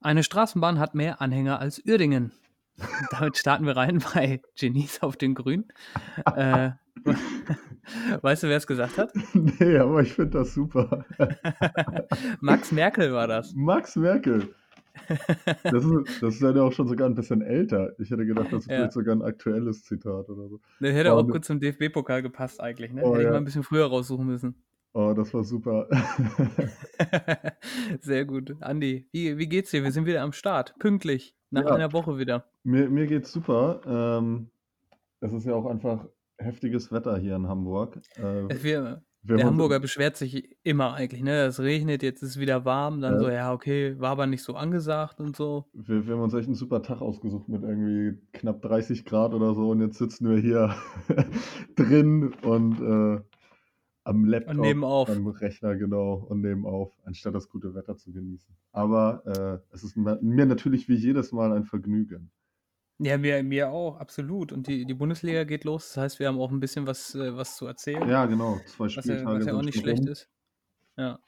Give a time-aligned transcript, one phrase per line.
[0.00, 2.32] Eine Straßenbahn hat mehr Anhänger als Uerdingen.
[3.10, 5.64] Damit starten wir rein bei Genies auf den Grün.
[6.34, 6.70] Äh,
[8.20, 9.12] weißt du, wer es gesagt hat?
[9.32, 11.04] Nee, aber ich finde das super.
[12.40, 13.54] Max Merkel war das.
[13.54, 14.54] Max Merkel.
[15.62, 17.92] Das ist, das ist ja auch schon sogar ein bisschen älter.
[17.98, 18.76] Ich hätte gedacht, das ist Ja.
[18.76, 20.60] vielleicht sogar ein aktuelles Zitat oder so.
[20.80, 22.92] Der hätte Oh, auch gut zum DFB-Pokal gepasst eigentlich.
[22.92, 23.02] Ne?
[23.04, 23.30] Oh, hätte ich ja.
[23.32, 24.54] mal ein bisschen früher raussuchen müssen.
[24.98, 25.86] Oh, das war super.
[28.00, 28.56] Sehr gut.
[28.62, 29.82] Andi, wie, wie geht's dir?
[29.84, 30.74] Wir sind wieder am Start.
[30.78, 31.34] Pünktlich.
[31.50, 31.74] Nach Ja.
[31.74, 32.46] einer Woche wieder.
[32.64, 33.82] mir, mir geht's super.
[33.86, 34.48] Ähm,
[35.20, 36.06] es ist ja auch einfach
[36.38, 38.00] heftiges Wetter hier in Hamburg.
[38.16, 41.42] Äh, Wir, wir der Hamburger beschwert sich immer eigentlich, ne?
[41.44, 43.20] Es regnet, jetzt ist es wieder warm, dann Ja.
[43.20, 45.66] so, ja, okay, war aber nicht so angesagt und so.
[45.74, 49.54] Wir, wir haben uns echt einen super Tag ausgesucht mit irgendwie knapp 30 Grad oder
[49.54, 50.74] so und jetzt sitzen wir hier
[51.76, 53.20] drin und äh,
[54.06, 55.10] am Laptop, Und nehmen auf.
[55.10, 58.54] am Rechner, genau, und nehmen auf, anstatt das gute Wetter zu genießen.
[58.72, 62.30] Aber äh, es ist mir natürlich wie jedes Mal ein Vergnügen.
[62.98, 64.52] Ja, mir, mir auch, absolut.
[64.52, 67.36] Und die, die Bundesliga geht los, das heißt, wir haben auch ein bisschen was, äh,
[67.36, 68.08] was zu erzählen.
[68.08, 70.08] Ja, genau, zwei was ja, Spieltage was ja auch nicht schlecht rum.
[70.08, 70.30] ist.
[70.96, 71.18] Ja.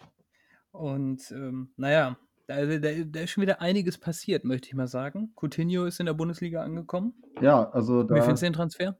[0.70, 5.32] Und ähm, naja, da, da, da ist schon wieder einiges passiert, möchte ich mal sagen.
[5.34, 7.12] Coutinho ist in der Bundesliga angekommen.
[7.42, 8.96] Ja, also Wie da, findest du den Transfer?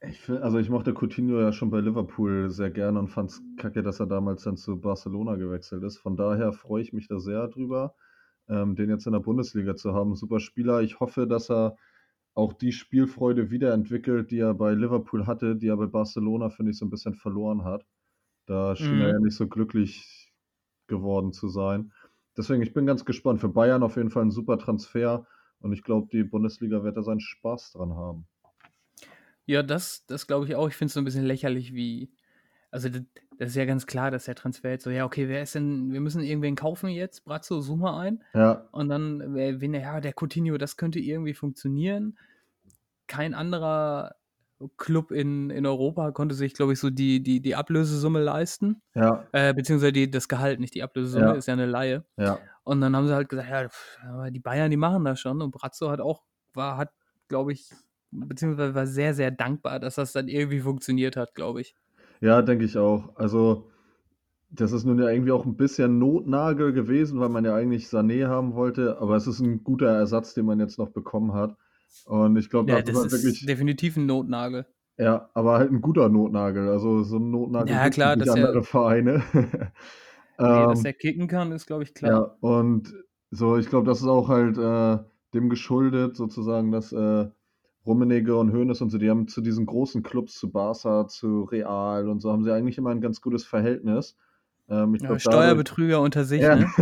[0.00, 3.42] Ich, find- also ich mochte Coutinho ja schon bei Liverpool sehr gerne und fand es
[3.56, 5.98] kacke, dass er damals dann zu Barcelona gewechselt ist.
[5.98, 7.94] Von daher freue ich mich da sehr drüber,
[8.48, 10.14] ähm, den jetzt in der Bundesliga zu haben.
[10.16, 10.82] Super Spieler.
[10.82, 11.76] Ich hoffe, dass er
[12.34, 16.78] auch die Spielfreude wiederentwickelt, die er bei Liverpool hatte, die er bei Barcelona, finde ich,
[16.78, 17.84] so ein bisschen verloren hat.
[18.46, 19.12] Da schien er Mhm.
[19.12, 20.32] ja nicht so glücklich
[20.88, 21.92] geworden zu sein.
[22.36, 23.40] Deswegen, ich bin ganz gespannt.
[23.40, 25.26] Für Bayern auf jeden Fall ein super Transfer
[25.60, 28.28] und ich glaube, die Bundesliga wird da seinen Spaß dran haben.
[29.48, 30.68] Ja, das, das glaube ich auch.
[30.68, 32.10] Ich finde es so ein bisschen lächerlich, wie.
[32.70, 33.02] Also, das,
[33.38, 35.90] das ist ja ganz klar, dass der Transfer jetzt so, ja, okay, wer ist denn,
[35.92, 38.22] wir müssen irgendwen kaufen jetzt, Brazzo, such mal ein.
[38.34, 42.18] Ja, Und dann, wer, wen, ja, der Coutinho, das könnte irgendwie funktionieren.
[43.06, 44.16] Kein anderer
[44.76, 48.82] Club in, in Europa konnte sich, glaube ich, so die, die, die Ablösesumme leisten.
[48.94, 51.32] ja, Äh, beziehungsweise die, das Gehalt, nicht die Ablösesumme, Ja.
[51.34, 52.04] ist ja eine Laie.
[52.16, 52.38] ja.
[52.64, 53.98] Und dann haben sie halt gesagt, ja, pff,
[54.30, 55.40] die Bayern, die machen das schon.
[55.40, 56.22] Und Brazzo hat auch,
[56.52, 56.92] war, hat,
[57.28, 57.70] glaube ich,
[58.10, 61.74] beziehungsweise war sehr, sehr dankbar, dass das dann irgendwie funktioniert hat, glaube ich.
[62.20, 63.14] Ja, denke ich auch.
[63.16, 63.70] Also,
[64.50, 68.26] das ist nun ja irgendwie auch ein bisschen Notnagel gewesen, weil man ja eigentlich Sané
[68.28, 71.56] haben wollte, aber es ist ein guter Ersatz, den man jetzt noch bekommen hat.
[72.06, 74.66] Und ich glaube, Ja, das ist wirklich, definitiv ein Notnagel.
[74.98, 76.68] ja, aber halt ein guter Notnagel.
[76.70, 79.22] Also so ein Notnagel Ja, klar, nicht dass er- andere Vereine.
[80.40, 82.12] Nee, dass Ähm, er kicken kann, ist, glaube ich, klar.
[82.12, 82.94] Ja, und
[83.32, 84.98] so, ich glaube, das ist auch halt äh,
[85.34, 87.28] dem geschuldet, sozusagen, dass äh,
[87.88, 92.08] Rummenigge und Hoeneß und so, die haben zu diesen großen Clubs, zu Barca, zu Real
[92.08, 94.16] und so, haben sie eigentlich immer ein ganz gutes Verhältnis.
[94.68, 96.72] Ähm, ich Ja, glaub, dadurch, Steuerbetrüger unter sich, ja, ne?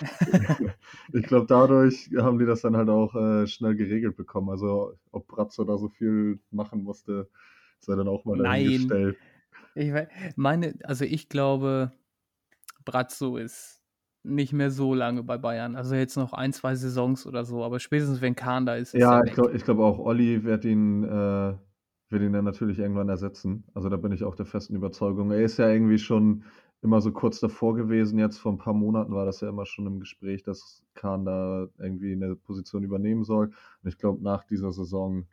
[1.12, 4.50] ich glaube, dadurch haben die das dann halt auch äh, schnell geregelt bekommen.
[4.50, 7.28] Also, ob Brazzo da so viel machen musste,
[7.80, 8.46] sei dann auch mal Nein.
[8.50, 9.18] dahingestellt.
[9.74, 9.92] Ich
[10.36, 11.92] meine, also ich glaube,
[12.84, 13.79] Brazzo ist
[14.22, 15.76] nicht mehr so lange bei Bayern.
[15.76, 19.00] Also jetzt noch ein, zwei Saisons oder so, aber spätestens wenn Kahn da ist, ist
[19.00, 21.54] Ja, er ich glaube glaub auch, Olli wird ihn, äh,
[22.10, 23.64] wird ihn dann natürlich irgendwann ersetzen.
[23.74, 25.30] Also da bin ich auch der festen Überzeugung.
[25.30, 26.44] Er ist ja irgendwie schon
[26.82, 28.18] immer so kurz davor gewesen.
[28.18, 31.68] Jetzt vor ein paar Monaten war das ja immer schon im Gespräch, dass Kahn da
[31.78, 33.46] irgendwie eine Position übernehmen soll.
[33.82, 35.26] Und ich glaube, nach dieser Saison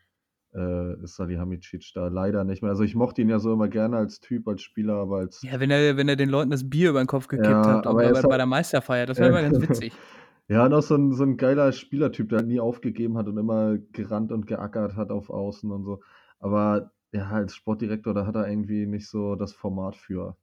[0.54, 2.72] äh, ist Salihamidzic da leider nicht mehr.
[2.72, 5.60] Also ich mochte ihn ja so immer gerne als Typ, als Spieler, aber als Ja,
[5.60, 8.02] wenn er, wenn er den Leuten das Bier über den Kopf gekippt Ja, hat aber
[8.02, 9.94] bei, er bei, der Meisterfeier, das war immer ganz witzig.
[10.50, 13.78] Ja, und auch so ein, so ein geiler Spielertyp, der nie aufgegeben hat und immer
[13.92, 16.02] gerannt und geackert hat auf Außen und so.
[16.40, 20.38] Aber ja, als Sportdirektor, da hat er irgendwie nicht so das Format für.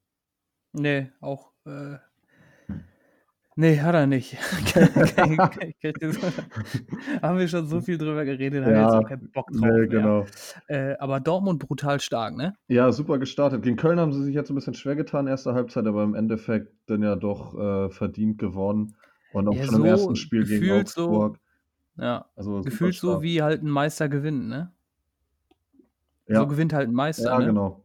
[0.72, 1.52] Nee, auch.
[1.64, 1.96] Äh,
[3.56, 4.34] nee, hat er nicht.
[7.22, 9.60] Haben wir schon so viel drüber geredet, haben wir jetzt Ja, auch keinen Bock drauf.
[9.60, 9.86] Nee, mehr.
[9.86, 10.26] genau.
[10.68, 12.54] Äh, aber Dortmund brutal stark, ne?
[12.68, 13.62] Ja, super gestartet.
[13.62, 16.72] Gegen Köln haben sie sich jetzt ein bisschen schwer getan, erste Halbzeit, aber im Endeffekt
[16.86, 18.96] dann ja doch äh, verdient gewonnen.
[19.32, 21.38] Und auch Ja, schon im so ersten Spiel gegen gefühlt so- Augsburg.
[21.96, 22.26] Ja.
[22.36, 24.72] Also Gefühlt so, wie halt ein Meister gewinnt, ne?
[26.26, 26.40] Ja.
[26.40, 27.46] So gewinnt halt ein Meister, Ja, ne?
[27.46, 27.84] genau.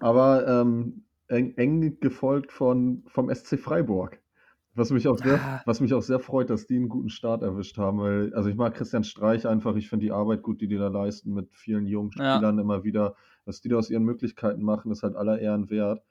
[0.00, 4.18] Aber ähm, eng, eng gefolgt von, vom SC Freiburg.
[4.76, 7.78] Was mich, auch sehr, was mich auch sehr freut, dass die einen guten Start erwischt
[7.78, 7.98] haben.
[8.00, 10.88] Weil, also ich mag Christian Streich einfach, ich finde die Arbeit gut, die die da
[10.88, 12.34] leisten mit vielen jungen Ja.
[12.36, 13.14] Spielern immer wieder.
[13.44, 16.02] Was die da aus ihren Möglichkeiten machen, ist halt aller Ehren wert.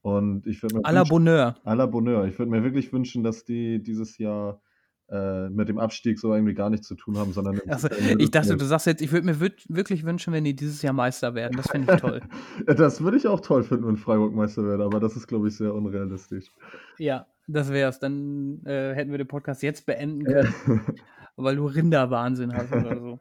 [0.00, 1.54] Und ich würde mir À la Bonheur.
[1.64, 2.24] à la Bonheur.
[2.26, 4.60] Ich würde mir wirklich wünschen, dass die dieses Jahr
[5.10, 7.88] mit dem Abstieg so irgendwie gar nichts zu tun haben, sondern Also,
[8.18, 11.34] ich dachte, du sagst jetzt, ich würde mir wirklich wünschen, wenn die dieses Jahr Meister
[11.34, 11.56] werden.
[11.56, 12.20] Das finde ich toll.
[12.66, 15.56] Das würde ich auch toll finden, wenn Freiburg Meister wird, aber das ist, glaube ich,
[15.56, 16.52] sehr unrealistisch.
[16.98, 17.98] Ja, das wär's.
[17.98, 20.52] Dann äh, hätten wir den Podcast jetzt beenden können,
[21.36, 23.18] weil du Rinderwahnsinn hast oder so.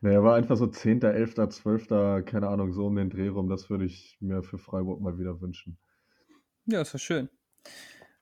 [0.00, 3.48] Naja, war einfach so 10., 11., 12., keine Ahnung, so um den Dreh rum.
[3.48, 5.76] Das würde ich mir für Freiburg mal wieder wünschen.
[6.66, 7.28] Ja, ist doch schön.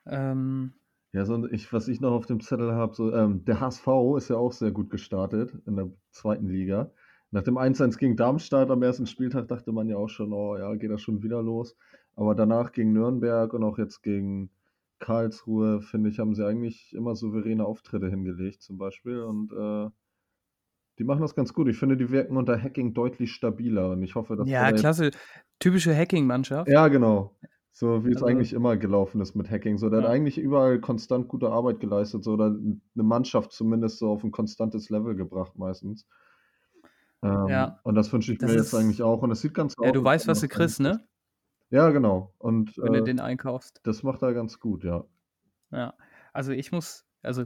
[0.07, 0.73] Ähm,
[1.17, 4.29] Ja, so ich was ich noch auf dem Zettel habe, so, ähm, der HSV ist
[4.29, 6.93] ja auch sehr gut gestartet in der zweiten Liga.
[7.31, 10.75] Nach dem 1:1 gegen Darmstadt am ersten Spieltag dachte man ja auch schon: „Oh ja,
[10.75, 11.75] geht das schon wieder los?“
[12.17, 14.51] Aber danach gegen Nürnberg und auch jetzt gegen
[14.99, 19.89] Karlsruhe, finde ich, haben sie eigentlich immer souveräne Auftritte hingelegt zum Beispiel und, äh,
[20.99, 21.69] die machen das ganz gut.
[21.69, 25.11] Ich finde, die wirken unter Hacking deutlich stabiler und ich hoffe, dass ja, klasse.
[25.61, 26.73] Typische Hacking-Mannschaft.
[26.73, 27.39] Ja, genau.
[27.79, 29.77] So wie es Also eigentlich immer gelaufen ist mit Hacking.
[29.77, 30.11] So, der hat Ja.
[30.11, 34.31] eigentlich überall konstant gute Arbeit geleistet, so oder 'n 'ne Mannschaft zumindest so auf 'n
[34.31, 36.03] konstantes Level gebracht meistens.
[37.23, 39.55] Ähm, Ja, und das wünsche ich das mir jetzt eigentlich ist auch und es sieht
[39.55, 41.07] ganz Ja, aus, du als weißt, was du kriegst, ne?
[41.71, 42.35] Ja, genau.
[42.39, 43.83] Und, Wenn du äh, den einkaufst.
[43.85, 45.07] das macht er ganz gut, ja.
[45.73, 45.95] Ja.
[46.33, 47.45] Also, ich muss also,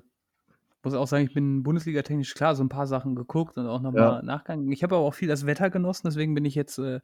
[0.85, 3.93] muss auch sagen, ich bin bundesligatechnisch klar so 'n paar Sachen geguckt und auch noch
[3.93, 4.23] Ja.
[4.23, 4.73] nachgegangen.
[4.73, 7.01] Ich habe aber auch viel das Wetter genossen, deswegen bin ich jetzt, äh,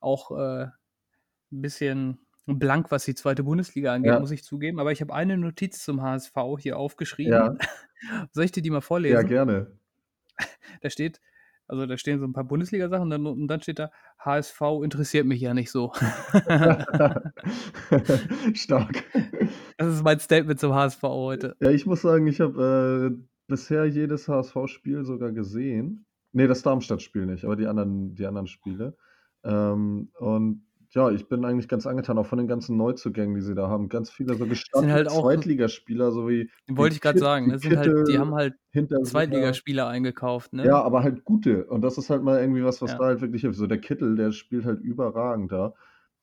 [0.00, 0.64] auch, äh,
[1.52, 4.18] 'n bisschen blank, was die zweite Bundesliga angeht, Ja.
[4.18, 4.80] muss ich zugeben.
[4.80, 7.30] Aber ich habe eine Notiz zum HSV hier aufgeschrieben.
[7.30, 7.54] Ja.
[8.32, 9.22] Soll ich dir die mal Ja, vorlesen?
[9.22, 9.78] gerne.
[10.82, 11.20] Da steht
[11.66, 15.40] also, da stehen so 'n paar Bundesligasachen, dann und dann steht da: „HSV interessiert mich
[15.40, 15.92] ja nicht so.“
[18.54, 19.02] Stark.
[19.78, 21.56] Das ist mein Statement zum HSV heute.
[21.60, 26.06] Ja, ich muss sagen, ich habe, äh, bisher jedes HSV-Spiel sogar gesehen.
[26.32, 28.96] Ne, das Darmstadt-Spiel nicht, aber die anderen die anderen Spiele.
[29.44, 33.54] Ähm, und ja, ich bin eigentlich ganz angetan, auch von den ganzen Neuzugängen, die sie
[33.54, 33.88] da haben.
[33.88, 37.60] Ganz viele so gestandene halt auch Zweitligaspieler, so wie Wollte ich Kit sagen, ne?
[37.76, 38.54] Halt die Kittel, haben halt.
[39.02, 40.72] Zweitligaspieler eingekauft, ne?
[40.72, 41.66] Ja, aber halt gute.
[41.66, 42.98] Und das ist halt mal irgendwie was, was Ja.
[42.98, 43.58] da halt wirklich hilft.
[43.58, 45.74] So der Kittel, der spielt halt überragend da.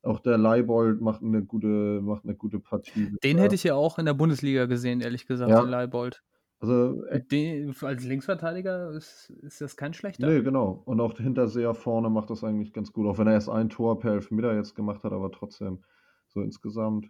[0.04, 3.38] Auch der Leibold macht 'ne gute macht 'ne gute Partie Den bisher.
[3.38, 5.62] hätte ich ja auch in der Bundesliga gesehen, ehrlich gesagt, Ja.
[5.62, 6.22] den Leibold.
[6.62, 10.28] Also, e Den als Linksverteidiger ist ist das kein schlechter.
[10.28, 10.82] Ne, genau.
[10.86, 14.00] Und auch Hinterseher vorne macht das eigentlich ganz gut, auch wenn er erst ein Tor
[14.00, 15.84] per Elfmeter jetzt gemacht hat, aber trotzdem
[16.28, 17.08] so insgesamt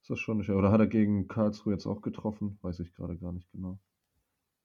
[0.00, 2.58] ist das schon nicht oder hat er gegen Karlsruhe jetzt auch getroffen?
[2.62, 3.78] Weiß ich grade gar nicht genau.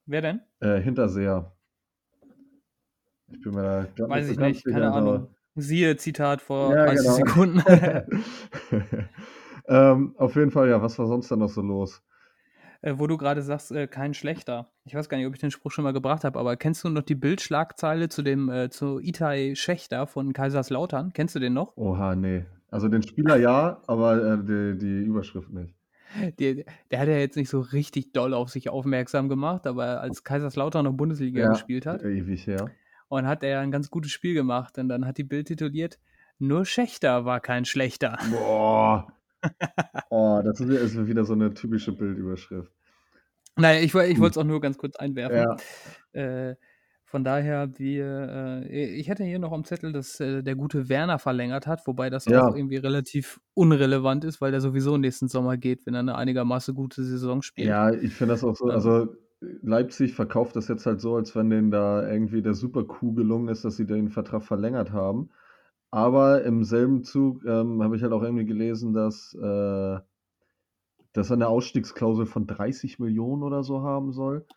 [0.05, 0.41] Wer denn?
[0.59, 1.51] Äh, Hinterseher.
[3.29, 5.35] Ich bin mir da grad Weiß nicht so ich nicht, keine aber Ahnung.
[5.55, 7.15] Siehe Zitat vor Ja, 30 genau.
[7.15, 7.63] Sekunden.
[9.69, 12.01] Ähm, auf jeden Fall, ja, was war sonst denn noch so los?
[12.81, 14.71] Äh, wo du grade sagst, äh, kein schlechter.
[14.85, 16.89] Ich weiß gar nicht, ob ich den Spruch schon mal gebracht habe, aber kennst du
[16.89, 21.13] noch die Bildschlagzeile zu dem äh, zu Itai Schächter von Kaiserslautern?
[21.13, 21.75] Kennst du den noch?
[21.77, 22.45] Oha, ne.
[22.69, 25.73] Also, den Spieler ja, aber, äh, die die Überschrift nicht.
[26.39, 30.23] Der der hat ja jetzt nicht so richtig doll auf sich aufmerksam gemacht, aber als
[30.23, 32.75] Kaiserslautern noch Bundesliga Ja, gespielt hat ewig her.
[33.09, 35.99] und hat er 'n ganz gutes Spiel gemacht und dann hat die Bild tituliert:
[36.39, 39.07] „Nur Schächter war kein schlechter.“ Boah.
[40.11, 42.71] Oh, das ist ist wieder so 'ne typische Bildüberschrift.
[43.59, 45.47] Na ja, ich ich wollte es auch nur ganz kurz einwerfen.
[45.47, 45.67] Ja.
[46.13, 46.55] Äh,
[47.05, 51.19] von daher, wir äh, ich hätte hier noch am Zettel, dass, äh, der gute Werner
[51.19, 52.41] verlängert hat, wobei das Ja.
[52.41, 56.75] auch irgendwie relativ unrelevant ist, weil der sowieso nächsten Sommer geht, wenn er 'ne einigermaßen
[56.75, 57.79] gute Saison spielt.
[57.79, 61.35] Ja, ich finde das auch so Ähm also, Leipzig verkauft das jetzt halt so, als
[61.35, 65.29] wenn denen da irgendwie der Super-Coup gelungen ist, dass sie den Vertrag verlängert haben.
[65.93, 69.99] Aber im selben Zug, ähm, habe ich halt auch irgendwie gelesen, dass, äh
[71.15, 74.47] dass er 'ne Ausstiegsklausel von 30.000.000 oder so haben soll.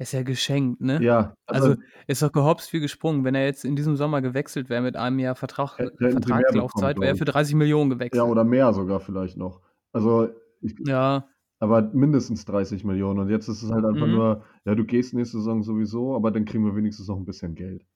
[0.00, 1.04] Ist ja geschenkt, ne?
[1.04, 1.76] Ja, also Also,
[2.06, 3.24] ist doch gehopst wie gesprungen.
[3.24, 7.16] Wenn er jetzt in diesem Sommer gewechselt wäre mit einem Jahr Vertrag Vertragslaufzeit, wäre er
[7.16, 7.26] für glaube ich.
[7.26, 8.24] 30.000.000 Ja, gewechselt.
[8.24, 9.62] oder mehr sogar vielleicht noch.
[9.92, 10.28] Also,
[10.62, 11.30] ich Ja.
[11.60, 14.08] aber mindestens 30.000.000 und jetzt ist es halt einfach Mhm.
[14.08, 17.54] nur: „Ja, du gehst nächste Saison sowieso, aber dann kriegen wir wenigstens noch 'n bisschen
[17.56, 17.86] Geld.“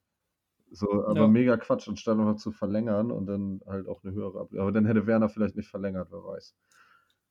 [0.75, 1.29] So, aber Ja.
[1.29, 4.87] mega Quatsch, anstatt einfach zu verlängern und dann halt auch 'ne höhere Ab aber dann
[4.87, 6.53] hätte Werner vielleicht nicht verlängert, wer weiß.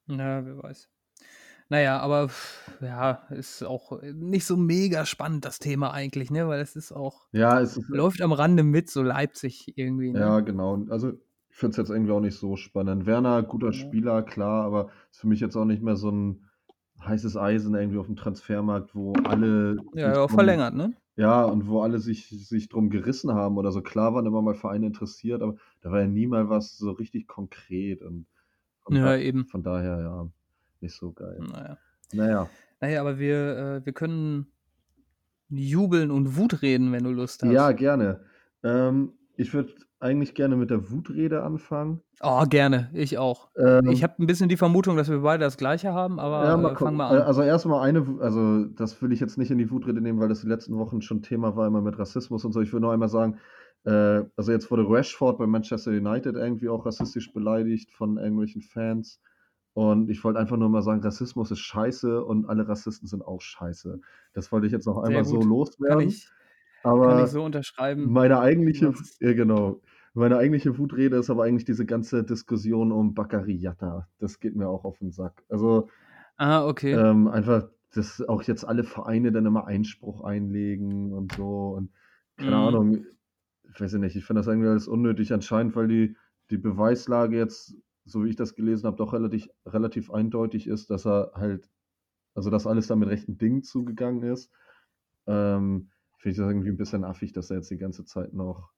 [0.07, 0.89] Ja, wer weiß.
[1.69, 2.31] Na ja, aber
[2.81, 6.47] ja, ist auch, äh, nicht so mega spannend, das Thema eigentlich, ne?
[6.47, 10.35] Weil es ist auch Ja, es ist läuft am Rande mit, so Leipzig irgendwie, ne?
[10.35, 10.85] Ja, genau.
[10.89, 11.13] Also,
[11.49, 13.07] ich finde es jetzt irgendwie auch nicht so spannend.
[13.07, 13.73] Werner, guter Ja.
[13.73, 16.45] Spieler, klar, aber ist für mich jetzt auch nicht mehr so 'n
[17.03, 20.95] heißes Eisen irgendwie aufm Transfermarkt, wo alle Ja, ja, auch verlängert, ne?
[21.15, 23.81] Ja, und wo alle sich sich drum gerissen haben oder so.
[23.81, 27.27] Klar waren immer mal Vereine interessiert, aber da war ja nie mal was so richtig
[27.27, 28.25] konkret und
[28.81, 29.45] von Ja, da eben.
[29.45, 30.29] von daher, ja,
[30.81, 31.39] nicht so geil.
[31.39, 31.77] Na ja.
[32.13, 32.49] Na ja.
[32.81, 34.47] Na ja, aber wir äh, wir können
[35.49, 37.51] jubeln und Wut reden, wenn du Lust hast.
[37.51, 38.21] Ja, gerne.
[38.63, 42.03] Ähm, Ich würde eigentlich gerne mit der Wutrede anfangen.
[42.21, 43.49] Oh, gerne, ich auch.
[43.57, 46.57] Ähm Ich habe 'n bisschen die Vermutung, dass wir beide das Gleiche haben, Ja, aber,
[46.57, 47.25] mal äh, fang mal Äh, an.
[47.25, 50.29] also erst mal eine also, das will ich jetzt nicht in die Wutrede nehmen, weil
[50.29, 52.61] das die letzten Wochen schon Thema war, immer mit Rassismus und so.
[52.61, 53.37] Ich will nur einmal sagen,
[53.83, 59.21] äh, also jetzt wurde Rashford bei Manchester United irgendwie auch rassistisch beleidigt von irgendwelchen Fans.
[59.73, 63.41] Und ich wollte einfach nur mal sagen, Rassismus ist scheiße und alle Rassisten sind auch
[63.41, 63.99] scheiße.
[64.33, 65.49] Das wollte ich jetzt noch einmal so gut.
[65.87, 66.21] Kann loswerden.
[66.85, 68.15] Ich kann ich Aber so unterschreiben.
[68.15, 69.81] meine eigentliche Was ja, genau.
[70.15, 74.09] Meine eigentliche Wutrede ist aber eigentlich diese ganze Diskussion um Bakary Jatta.
[74.19, 75.43] Das geht mir auch auf 'n Sack.
[75.49, 75.89] Also,
[76.39, 77.03] Ah, okay.
[77.09, 81.91] ähm, einfach, dass auch jetzt alle Vereine dann immer Einspruch einlegen und so und
[82.37, 82.57] keine Mhm.
[82.57, 83.05] Ahnung.
[83.79, 86.17] Weiß ich nicht, ich finde das irgendwie alles unnötig anscheinend, weil die
[86.51, 87.75] die Beweislage jetzt,
[88.05, 91.69] so wie ich das gelesen habe, doch relativ relativ eindeutig ist, dass er halt
[92.35, 94.51] also, dass alles da mit rechten Dingen zugegangen ist.
[95.27, 95.91] Ähm,
[96.23, 98.71] finde ich das irgendwie 'n bisschen affig, dass da jetzt die ganze Zeit noch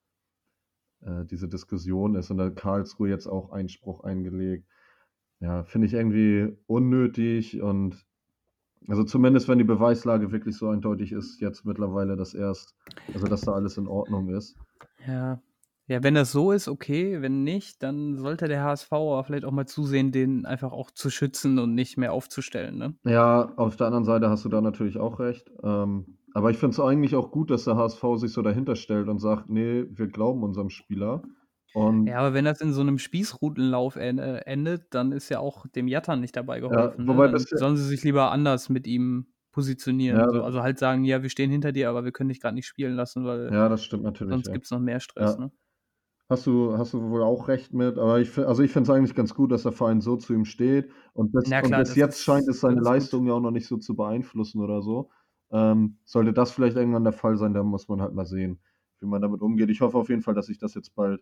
[1.02, 4.68] äh, diese Diskussion ist und da Karlsruhe jetzt auch Einspruch eingelegt.
[5.40, 8.06] Ja, finde ich irgendwie unnötig und
[8.88, 12.76] also, zumindest wenn die Beweislage wirklich so eindeutig ist jetzt mittlerweile, dass er's
[13.14, 14.58] also, dass da alles in Ordnung ist.
[15.08, 15.42] Ja.
[15.88, 17.22] Ja, wenn das so ist, okay.
[17.22, 18.90] Wenn nicht, dann sollte der HSV
[19.24, 22.96] vielleicht auch mal zusehen, den einfach auch zu schützen und nicht mehr aufzustellen, ne?
[23.06, 25.52] Ja, auf der anderen Seite hast du da natürlich auch recht.
[25.62, 29.10] Ähm, aber ich finde es eigentlich auch gut, dass der HSV sich so dahinter stellt
[29.10, 31.24] und sagt: „Ne, wir glauben unserem Spieler.“
[31.74, 35.40] Und Ja, aber wenn das in so 'nem Spießrutenlauf en äh, endet, dann ist ja
[35.40, 37.08] auch dem Jatta nicht dabei Ja, geholfen, ne?
[37.08, 39.34] wobei Dann das ja sollen sie sich lieber anders mit ihm
[40.10, 40.44] Ja, positionieren, so.
[40.44, 42.68] da Also, halt sagen: „Ja, wir stehen hinter dir, aber wir können dich grad nicht
[42.68, 44.54] spielen lassen, weil Ja, das stimmt natürlich, sonst ja.
[44.54, 45.40] gibt's noch mehr Stress“, Ja.
[45.40, 45.52] ne?
[46.30, 49.16] Hast du hast du wohl auch recht mit, aber ich also, ich finde es eigentlich
[49.16, 52.50] ganz gut, dass der Verein so zu ihm steht und bis und bis jetzt scheint
[52.50, 53.12] es seine ist gut.
[53.12, 55.12] Leistung ja auch noch nicht so zu beeinflussen oder so.
[55.56, 58.62] Ähm, sollte das vielleicht irgendwann der Fall sein, dann muss man halt mal sehen,
[59.02, 59.72] wie man damit umgeht.
[59.72, 61.22] Ich hoffe auf jeden Fall, dass sich das jetzt bald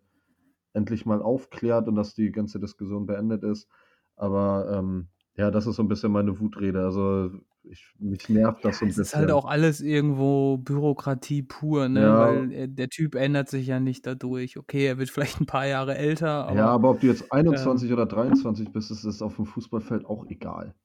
[0.73, 3.69] endlich mal aufklärt und dass die ganze Diskussion beendet ist.
[4.17, 6.83] Aber, ähm, ja, das ist so 'n bisschen meine Wutrede.
[6.85, 7.31] Also,
[7.63, 9.31] ich mich nervt Ja, das so 'n es ist halt bisschen.
[9.31, 12.17] auch alles irgendwo Bürokratie pur, ne, Ja.
[12.17, 14.57] weil, äh, der Typ ändert sich ja nicht dadurch.
[14.57, 17.71] Okay, er wird vielleicht 'n paar Jahre älter, Ja, aber, aber ob du jetzt ähm
[17.71, 20.75] 21 oder 23 bist, ist es auf'm Fußballfeld auch egal.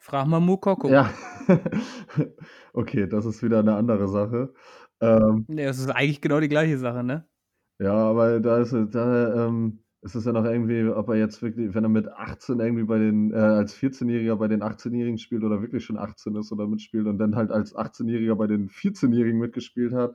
[0.00, 0.88] Frag mal Moukoko.
[0.88, 1.10] Ja.
[2.74, 4.54] Okay, das ist wieder 'ne andere Sache.
[5.00, 7.26] Ähm Ne, es ist eigentlich genau die gleiche Sache, ne?
[7.80, 11.40] Ja, aber da ist es da, ähm, ist es ja noch irgendwie, ob er jetzt
[11.40, 15.44] wirklich wenn er mit 18 irgendwie bei den äh, als Vierzehnjähriger bei den Achtzehnjährigen spielt
[15.44, 19.38] oder wirklich schon 18 ist oder mitspielt und dann halt als Achtzehnjähriger bei den Vierzehnjährigen
[19.40, 20.14] mitgespielt hat.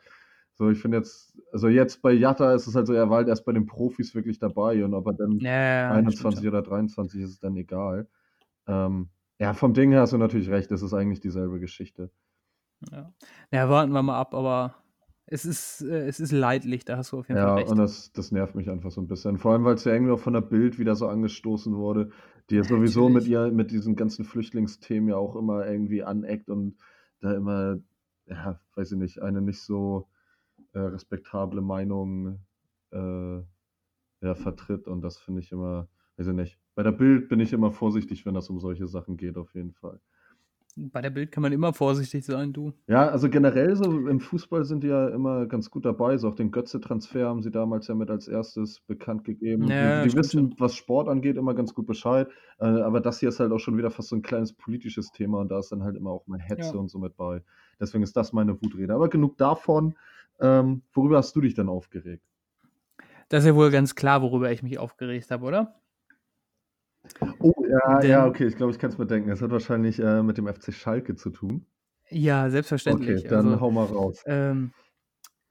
[0.54, 3.30] So, ich finde jetzt also, jetzt bei Jatta ist es halt so, er war halt
[3.30, 6.48] erst bei den Profis wirklich dabei und ob er dann Ja, ja, ja, stimmt 21
[6.48, 6.48] schon.
[6.48, 8.08] oder 23 ist, ist dann egal.
[8.68, 12.12] Ähm, ja, vom Ding her hast du natürlich recht, das ist eigentlich dieselbe Geschichte.
[12.92, 13.14] Ja.
[13.52, 14.76] Ja, warten wir mal ab, aber
[15.26, 17.78] es ist äh, es ist leidlich, da hast du auf jeden Fall Ja, und recht.
[17.78, 19.40] das das nervt mich einfach so 'n bisschen.
[19.40, 22.12] Vor allem, weil's ja irgendwie auch von der Bild wieder so angestoßen wurde,
[22.50, 26.50] die ja Ja, sowieso mit ihr mit diesen ganzen Flüchtlingsthemen ja auch immer irgendwie aneckt
[26.50, 26.78] und
[27.22, 27.80] da immer,
[28.28, 30.08] ja, weiß ich nicht, eine nicht so,
[30.74, 32.40] äh, respektable Meinung,
[32.92, 33.42] äh,
[34.22, 36.60] ja, vertritt und das finde ich immer weiß ich nicht.
[36.76, 39.74] Bei der Bild bin ich immer vorsichtig, wenn das um solche Sachen geht, auf jeden
[39.74, 40.00] Fall.
[40.78, 42.74] Bei der Bild kann man immer vorsichtig sein, du.
[42.90, 46.18] Ja, also, generell so im Fußball sind die ja immer ganz gut dabei.
[46.20, 48.80] So auch den Götze-Transfer haben sie damals ja mit als 1.
[48.86, 49.76] bekannt gegeben.
[49.76, 50.16] Die Ja, die schon.
[50.16, 52.28] wissen, was Sport angeht, immer ganz gut Bescheid.
[52.60, 55.40] Äh, aber das hier ist halt auch schon wieder fast so 'n kleines politisches Thema
[55.42, 56.70] und da ist dann halt immer auch mal Ja.
[56.70, 57.42] Hetze und so mit bei.
[57.80, 58.94] Deswegen ist das meine Wutrede.
[58.94, 59.96] Aber genug davon.
[60.40, 62.22] Ähm, worüber hast du dich denn aufgeregt?
[63.32, 65.82] Das ist ja wohl ganz klar, worüber ich mich aufgeregt habe, oder?
[67.40, 69.30] Oh, ja, ja, Denn okay, ich glaube, ich kann's mir denken.
[69.30, 71.66] Es hat wahrscheinlich, äh, mit dem FC Schalke zu tun.
[72.10, 72.50] Ja,
[72.88, 73.28] Okay, selbstverständlich.
[73.28, 74.26] dann Also, hau mal raus.
[74.26, 74.74] ähm,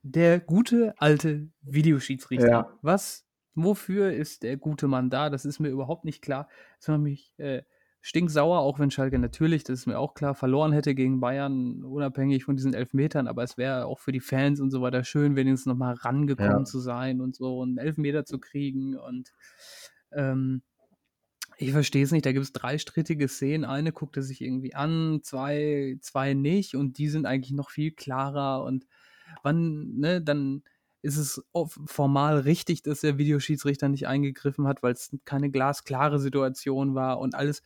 [0.03, 2.51] der gute alte Videoschiedsrichter.
[2.51, 2.77] Ja.
[2.81, 5.29] Was wofür ist der gute Mann da?
[5.29, 6.49] Das ist mir überhaupt nicht klar.
[6.79, 7.63] Das macht mich, äh,
[8.01, 12.45] stinksauer, auch wenn Schalke natürlich, das ist mir auch klar, verloren hätte gegen Bayern, unabhängig
[12.45, 15.67] von diesen Elfmetern, aber es wäre auch für die Fans und so weiter schön, wenigstens
[15.67, 16.65] noch mal rangekommen Ja.
[16.65, 19.33] zu sein und so 'n Elfmeter zu kriegen und,
[20.11, 20.63] ähm,
[21.57, 23.65] ich verstehe es nicht, da gibt's 3 strittige Szenen.
[23.65, 27.91] Eine guckt er sich irgendwie an, 2 2 nicht und die sind eigentlich noch viel
[27.91, 28.85] klarer und
[29.43, 30.63] wann ne, dann
[31.01, 31.43] ist es
[31.85, 37.61] formal richtig, dass der Videoschiedsrichter nicht eingegriffen hat, weil's keine glasklare Situation war und alles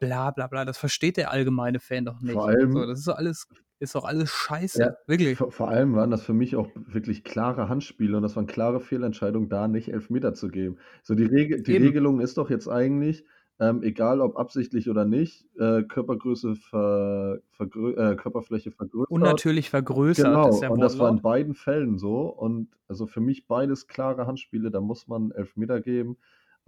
[0.00, 0.64] bla bla bla.
[0.64, 2.70] Das versteht der allgemeine Fan doch Vor nicht.
[2.72, 3.48] So, allem das ist doch alles
[3.78, 4.30] ist doch alles
[4.74, 5.38] Ja, scheiße, wirklich.
[5.38, 8.80] vor vor allem waren das für mich auch wirklich klare Handspiele und das waren klare
[8.80, 10.78] Fehlentscheidungen, da nicht Elfmeter zu geben.
[11.02, 11.76] So die Regel die.
[11.76, 13.24] Regelung ist doch jetzt eigentlich,
[13.58, 19.10] ähm, egal ob absichtlich oder nicht, äh, Körpergröße ver vergrö äh, Körperfläche vergrößert.
[19.10, 23.86] Unnatürlich vergrößert Genau, und das war in beiden Fällen so und also für mich beides
[23.88, 26.16] klare Handspiele, da muss man Elfmeter geben.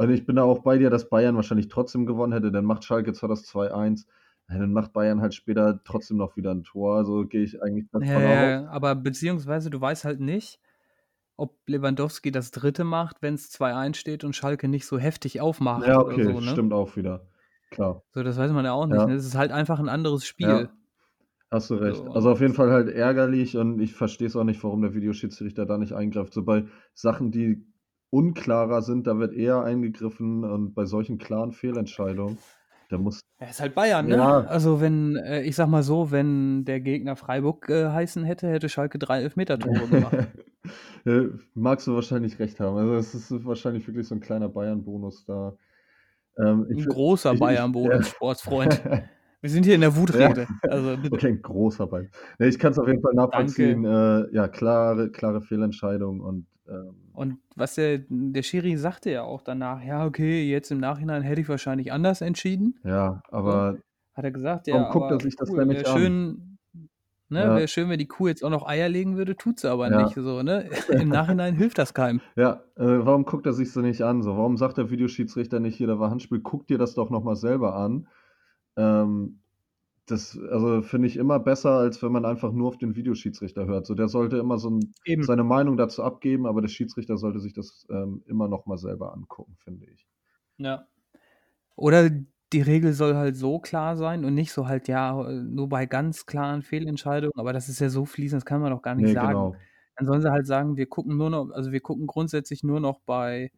[0.00, 2.84] Und ich bin da auch bei dir, dass Bayern wahrscheinlich trotzdem gewonnen hätte, dann macht
[2.84, 4.06] Schalke zwar das 2:1,
[4.48, 7.88] ja, dann macht Bayern halt später trotzdem noch wieder 'n Tor, also gehe ich eigentlich
[7.90, 8.68] davon Ja, aus.
[8.70, 10.60] aber beziehungsweise du weißt halt nicht,
[11.36, 12.84] ob Lewandowski das 3.
[12.84, 16.60] macht, wenn's 2:1 steht und Schalke nicht so heftig aufmacht Ja, okay, so, ne?
[16.60, 17.28] stimmt auch wieder.
[17.70, 18.02] Klar.
[18.14, 19.06] So, das weiß man ja auch nicht, Ja.
[19.06, 19.14] ne?
[19.14, 20.66] Es ist halt einfach 'n anderes Spiel.
[20.66, 20.72] Ja,
[21.50, 22.14] hast du So recht.
[22.14, 24.94] Also, und auf jeden Fall halt ärgerlich und ich verstehe es auch nicht, warum der
[24.94, 26.34] Videoschiedsrichter da nicht eingreift.
[26.34, 27.66] So bei Sachen, die
[28.10, 32.44] unklarer sind, da wird eher eingegriffen und bei solchen klaren Fehlentscheidungen,
[32.88, 34.16] da muss Ja, ist halt Bayern, ne?
[34.16, 34.48] Ja.
[34.48, 38.98] Also, wenn äh, ich sage mal so, wenn der Gegner Freiburg geheißen hätte, hätte Schalke
[38.98, 40.18] 3 Elfmetertore gemacht.
[41.06, 42.76] Äh, magst du wahrscheinlich recht haben.
[42.78, 45.56] Also, es ist wahrscheinlich wirklich so 'n kleiner Bayern-Bonus da.
[46.38, 48.08] Ähm, ich 'N fi großer ich ich Bayern-Bonus, ja.
[48.08, 48.82] Sportsfreund.
[49.40, 51.18] Wir sind hier in der Ja, Wutrede, also bitte.
[51.18, 52.10] okay, 'n großer Bayern.
[52.38, 57.40] Ne, ich kann's auf jeden Fall nachvollziehen, äh, ja, klare klare Fehlentscheidung und, ähm Und
[57.56, 61.48] was der der Schiri sagte ja auch danach: „Ja, okay, jetzt im Nachhinein hätte ich
[61.48, 63.78] wahrscheinlich anders entschieden.“ Ja, So, aber
[64.14, 66.12] hat er gesagt, warum ja, guckt er aber sich das cool, nicht an?
[66.12, 66.58] schön
[67.30, 67.56] ne, Ja.
[67.56, 69.90] wäre schön, wenn die Kuh jetzt auch noch Eier legen würde, tut sie aber Ja.
[69.90, 70.70] nicht so, ne?
[70.98, 72.22] Im Nachhinein hilft das keinem.
[72.36, 74.36] Ja, äh, warum guckt er sich's denn nicht an so?
[74.36, 77.36] Warum sagt der Videoschiedsrichter nicht: „Hier, da war Handspiel, guck dir das doch noch mal
[77.36, 78.08] selber an.“
[78.76, 79.42] Ähm,
[80.10, 83.86] das also, finde ich immer besser, als wenn man einfach nur auf den Videoschiedsrichter hört.
[83.86, 85.28] So, der sollte immer so 'n Eben.
[85.28, 89.12] seine Meinung dazu abgeben, aber der Schiedsrichter sollte sich das, ähm, immer noch mal selber
[89.14, 90.06] angucken, finde ich.
[90.58, 90.88] Ja.
[91.76, 92.10] Oder
[92.52, 96.26] die Regel soll halt so klar sein und nicht so halt, ja, nur bei ganz
[96.26, 99.14] klaren Fehlentscheidungen, aber das ist ja so fließend, das kann man doch gar nicht Ne,
[99.14, 99.18] sagen.
[99.18, 99.64] genau.
[99.96, 103.00] Dann sollen sie halt sagen, wir gucken nur noch also, wir gucken grundsätzlich nur noch
[103.00, 103.52] bei,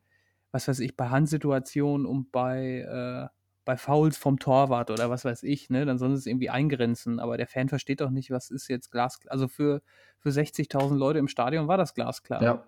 [0.52, 3.28] was weiß ich, bei Handsituationen und bei äh,
[3.70, 5.86] bei Fouls vom Torwart oder was weiß ich, ne?
[5.86, 9.26] Dann sollen sie's irgendwie eingrenzen, aber der Fan versteht doch nicht, was ist jetzt glask
[9.30, 9.82] also, für
[10.18, 12.40] für 60.000 Leute im Stadion war das glasklar.
[12.40, 12.64] Ja.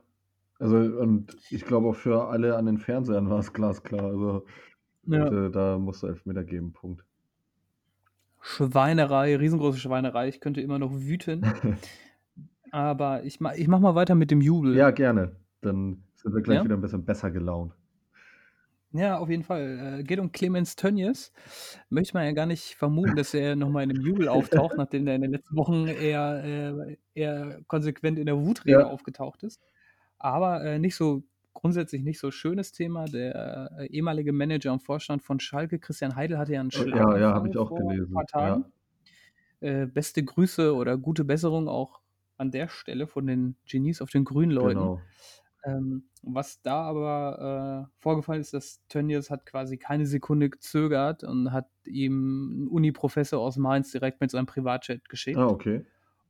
[0.59, 4.05] Also, und ich glaube auch für alle an den Fernsehern war's glasklar.
[4.07, 4.47] Also,
[5.07, 5.31] Ja.
[5.31, 7.05] d da musste Elfmeter geben, Punkt.
[8.41, 10.29] Schweinerei, riesengroße Schweinerei.
[10.29, 11.43] Ich könnte immer noch wüten.
[12.73, 14.77] Aber ich ma ich mache mal weiter mit dem Jubel.
[14.77, 15.37] Ja, gerne.
[15.61, 16.65] Dann sind wir gleich Ja?
[16.65, 17.75] wieder 'n bisschen besser gelaunt.
[18.95, 20.01] Ja, auf jeden Fall.
[20.01, 21.33] Äh, geht um Clemens Tönnies.
[21.89, 25.07] Möchte man ja gar nicht vermuten, dass er noch mal in 'nem Jubel auftaucht, nachdem
[25.07, 28.87] der in den letzten Wochen eher äh, eher konsequent in der Wutrede Ja.
[28.87, 29.63] aufgetaucht ist.
[30.19, 33.09] Aber, äh, nicht so grundsätzlich nicht so schönes Thema.
[33.09, 37.17] Der, äh, ehemalige Manager und Vorstand von Schalke, Christian Heidel, hatte ja 'n Äh, ja,
[37.19, 38.25] ja, habe Schlaganfall ich auch gelesen.
[38.25, 38.59] paar Ja.
[38.61, 38.73] Tagen.
[39.61, 42.01] Äh, beste Grüße oder gute Besserung auch
[42.39, 44.93] an der Stelle von den Genies auf den grünen Leuten.
[44.93, 45.13] Genau.
[45.65, 51.53] Ähm, was da aber, äh, vorgefallen ist, dass Tönnies hat quasi keine Sekunde gezögert und
[51.53, 55.35] hat ihm 'n Uni-Professor aus Mainz direkt mit seinem Privatjet geschickt.
[55.35, 55.85] Ah, okay.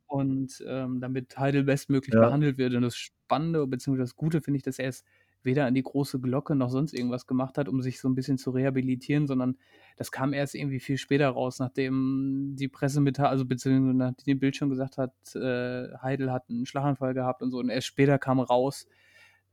[0.09, 2.21] Und, ähm, damit Heidel bestmöglich Ja.
[2.21, 2.75] behandelt wird.
[2.75, 5.05] Und das Spannende beziehungsweise das Gute finde ich, dass er es
[5.45, 8.39] weder an die große Glocke noch sonst irgendwas gemacht hat, um sich so 'n bisschen
[8.39, 9.59] zu rehabilitieren, sondern
[9.97, 14.71] das kam erst irgendwie viel später raus, nachdem die Pressemitteil also, beziehungsweise nachdem Bild schon
[14.71, 17.59] gesagt hat, äh, Heidel hat 'n Schlaganfall gehabt und so.
[17.61, 18.87] Und erst später kam raus,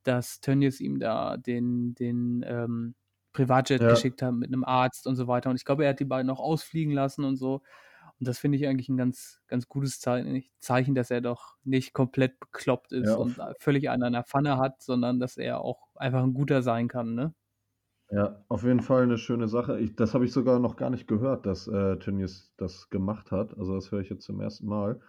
[0.10, 2.96] dass Tönnies ihm da den den, ähm,
[3.34, 3.90] Privatjet Ja.
[3.90, 5.52] geschickt hat mit 'nem Arzt und so weiter.
[5.52, 7.64] Und ich glaube, er hat die beiden auch ausfliegen lassen und so.
[8.20, 11.94] Und das finde ich eigentlich 'n ganz ganz gutes Zei Zeichen, dass er doch nicht
[11.94, 15.96] komplett bekloppt ist Ja, und völlig einen an der Pfanne hat, sondern dass er auch
[15.98, 17.34] einfach 'n Guter sein kann, ne?
[18.12, 19.80] Ja, auf jeden Fall 'ne schöne Sache.
[19.80, 23.56] Ich das habe ich sogar noch gar nicht gehört, dass, äh, Tönnies das gemacht hat.
[23.58, 24.66] Also, das höre ich jetzt zum 1.
[24.66, 25.00] Mal.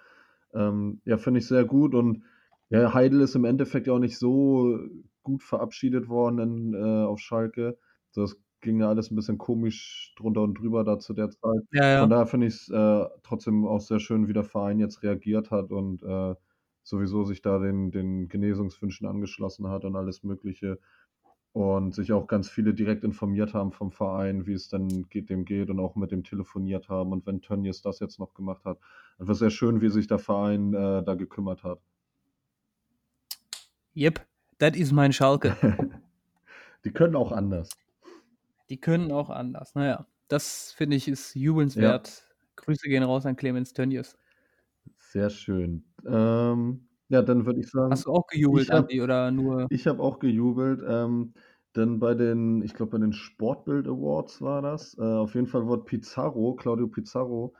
[0.52, 2.24] Ähm, ja, finde ich sehr gut und
[2.70, 4.78] ja, Heidel ist im Endeffekt ja auch nicht so
[5.22, 7.78] gut verabschiedet worden in äh, auf Schalke.
[8.14, 11.62] Das ging ja alles 'n bisschen komisch drunter und drüber da zu der Zeit.
[11.72, 12.00] Ja, ja.
[12.00, 15.72] Von daher finde ich's, äh, trotzdem auch sehr schön, wie der Verein jetzt reagiert hat
[15.72, 16.34] und, äh,
[16.82, 20.78] sowieso sich da den den Genesungswünschen angeschlossen hat und alles Mögliche.
[21.52, 25.44] Und sich auch ganz viele direkt informiert haben vom Verein, wie es denn geht dem
[25.44, 27.12] geht und auch mit dem telefoniert haben.
[27.12, 28.78] Und wenn Tönnies das jetzt noch gemacht hat
[29.18, 31.80] einfach sehr schön, wie sich der Verein, äh, da gekümmert hat.
[33.94, 34.20] Jep,
[34.58, 35.56] that is mein Schalke.
[36.84, 37.70] Die können auch anders.
[38.68, 39.72] Die können auch anders.
[39.74, 41.40] Na ja, das finde ich, ist Ja.
[41.42, 42.28] jubelnswert.
[42.56, 44.16] Grüße gehen raus an Clemens Tönnies.
[44.98, 45.84] Sehr schön.
[46.06, 49.86] Ähm, ja, dann würde ich sagen Hast du auch gejubelt, habe Andi, oder nur ich
[49.86, 51.34] habe auch gejubelt, ähm,
[51.76, 54.96] denn bei den ich glaube, bei den Sportbild Awards war das.
[54.98, 57.54] Äh, auf jeden Fall wurde Pizarro Claudio Pizarro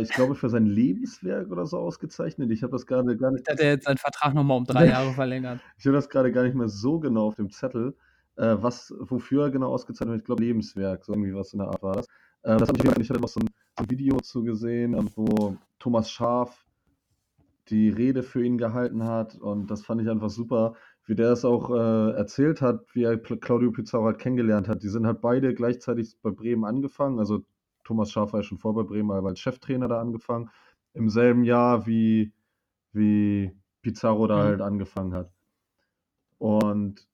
[0.00, 2.50] ich glaube, für sein Lebenswerk oder so ausgezeichnet.
[2.50, 4.88] Ich habe das grade gar nicht Hat er jetzt seinen Vertrag noch mal um 3
[4.88, 5.60] Jahre verlängert.
[5.78, 7.94] Ich habe das grade gar nicht mehr so genau auf dem Zettel.
[8.36, 10.20] äh, was wofür er genau ausgezeichnet wird.
[10.22, 12.06] Ich glaube, Lebenswerk, so irgendwie was in der Art war das.
[12.42, 15.10] Äh, das habe ich ich hatte noch so ein, so ein Video zu gesehen, ähm,
[15.14, 16.66] wo Thomas Schaf
[17.68, 20.74] die Rede für ihn gehalten hat und das fand ich einfach super,
[21.06, 24.82] wie der es auch äh, erzählt hat, wie er Claudio Pizarro halt kennengelernt hat.
[24.82, 27.44] Die sind halt beide gleichzeitig bei Bremen angefangen, also
[27.84, 30.50] Thomas Schaf war ja schon vor bei Bremen, aber als Cheftrainer da angefangen,
[30.94, 32.32] im selben Jahr wie,
[32.92, 34.40] wie Pizarro da Mhm.
[34.42, 35.30] halt angefangen hat.
[36.38, 37.06] Und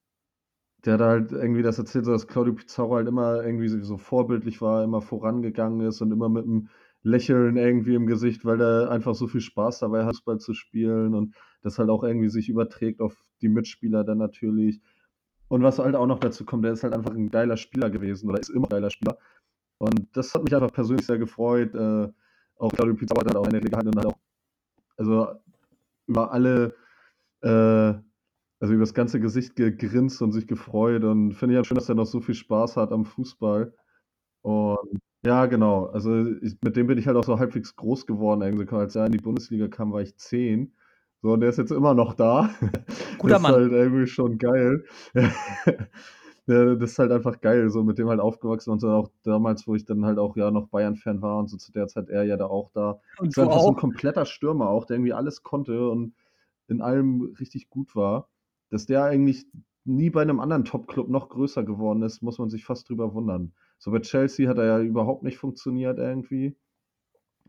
[0.84, 3.96] der hat halt irgendwie das erzählt, so dass Claudio Pizarro halt immer irgendwie so, so
[3.98, 6.68] vorbildlich war, immer vorangegangen ist und immer mit einem
[7.02, 11.14] Lächeln irgendwie im Gesicht, weil er einfach so viel Spaß dabei hat, Fußball zu spielen
[11.14, 14.80] und das halt auch irgendwie sich überträgt auf die Mitspieler dann natürlich.
[15.48, 18.28] Und was halt auch noch dazu kommt, der ist halt einfach ein geiler Spieler gewesen
[18.28, 19.18] oder ist immer ein geiler Spieler.
[19.78, 21.74] Und das hat mich einfach persönlich sehr gefreut.
[21.74, 22.08] Äh,
[22.58, 24.18] auch Claudio Pizarro hat halt auch eine gehalten und hat auch,
[24.96, 25.28] also
[26.06, 26.74] über alle,
[27.42, 27.94] äh,
[28.60, 31.88] also über das ganze Gesicht gegrinst und sich gefreut und finde ich halt schön, dass
[31.88, 33.72] er noch so viel Spaß hat am Fußball.
[34.42, 35.86] Und ja, genau.
[35.86, 38.42] Also ich, mit dem bin ich halt auch so halbwegs groß geworden.
[38.42, 38.68] Irgendwie.
[38.74, 40.72] Als er in die Bundesliga kam, war ich zehn.
[41.22, 42.50] So, und der ist jetzt immer noch da.
[43.18, 43.52] Guter das Mann.
[43.52, 44.84] ist halt irgendwie schon geil.
[46.48, 49.66] ja, das ist halt einfach geil, so mit dem halt aufgewachsen und so auch damals,
[49.66, 52.24] wo ich dann halt auch ja noch Bayern-Fan war und so zu der Zeit er
[52.24, 53.00] ja da auch da.
[53.18, 56.14] Und ist einfach so ein kompletter Stürmer auch, der irgendwie alles konnte und
[56.68, 58.28] in allem richtig gut war.
[58.70, 59.46] Dass der eigentlich
[59.84, 63.52] nie bei einem anderen Top-Club noch größer geworden ist, muss man sich fast drüber wundern.
[63.78, 66.56] So bei Chelsea hat er ja überhaupt nicht funktioniert irgendwie.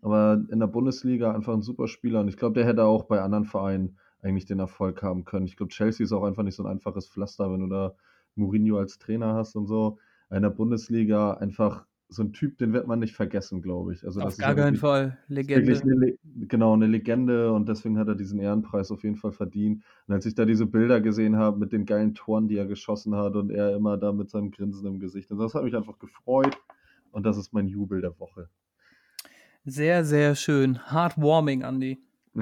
[0.02, 2.22] Aber in der Bundesliga einfach ein super Spieler.
[2.22, 5.46] Und ich glaube, der hätte auch bei anderen Vereinen eigentlich den Erfolg haben können.
[5.46, 7.96] Ich glaube, Chelsea ist auch einfach nicht so ein einfaches Pflaster, wenn du da
[8.36, 9.98] Mourinho als Trainer hast und so.
[10.32, 14.04] In der Bundesliga einfach so ein Typ, den wird man nicht vergessen, glaube ich.
[14.04, 15.18] Also Auf das ist gar keinen Fall.
[15.28, 15.80] Legende.
[15.80, 19.84] eine, Le- genau, eine Legende und deswegen hat er diesen Ehrenpreis auf jeden Fall verdient.
[20.08, 23.16] Und als ich da diese Bilder gesehen habe mit den geilen Toren, die er geschossen
[23.16, 26.00] hat und er immer da mit seinem Grinsen im Gesicht, also das hat mich einfach
[26.00, 26.58] gefreut
[27.12, 28.50] und das ist mein Jubel der Woche.
[29.66, 30.80] Sehr, sehr schön.
[30.92, 32.00] Heartwarming, Andy.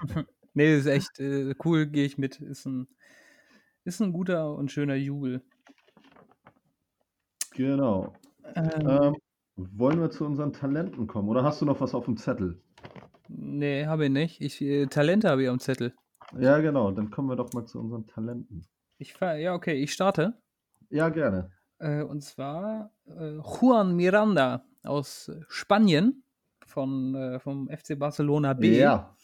[0.56, 2.40] Nee, ist echt äh, cool, gehe ich mit.
[2.40, 2.86] Ist ein,
[3.84, 5.42] ist ein guter und schöner Jubel.
[7.52, 8.12] genau.
[8.54, 9.16] Ähm, Ähm,
[9.56, 12.60] wollen wir zu unseren Talenten kommen oder hast du noch was auf dem Zettel?
[13.28, 14.40] nee, habe ich nicht.
[14.40, 15.94] Ich, äh, Talente habe ich am Zettel.
[16.38, 18.66] Ja, genau, dann kommen wir doch mal zu unseren Talenten.
[18.98, 20.34] Ich fahr, ja, okay, ich starte.
[20.90, 21.50] Ja, gerne.
[21.78, 26.24] Äh, und zwar äh, Juan Miranda aus Spanien
[26.66, 28.78] von, äh, vom FC Barcelona B.
[28.78, 29.16] Ja.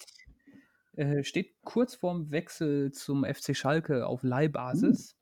[1.00, 5.16] Äh, steht kurz vorm Wechsel zum FC Schalke auf Leihbasis.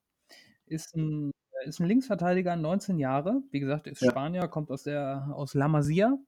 [0.67, 3.43] Ist ein, äh, ist ein Linksverteidiger, 19 Jahre.
[3.53, 4.11] Wie gesagt, ist Ja.
[4.11, 6.19] Spanier, kommt aus der aus La Masia,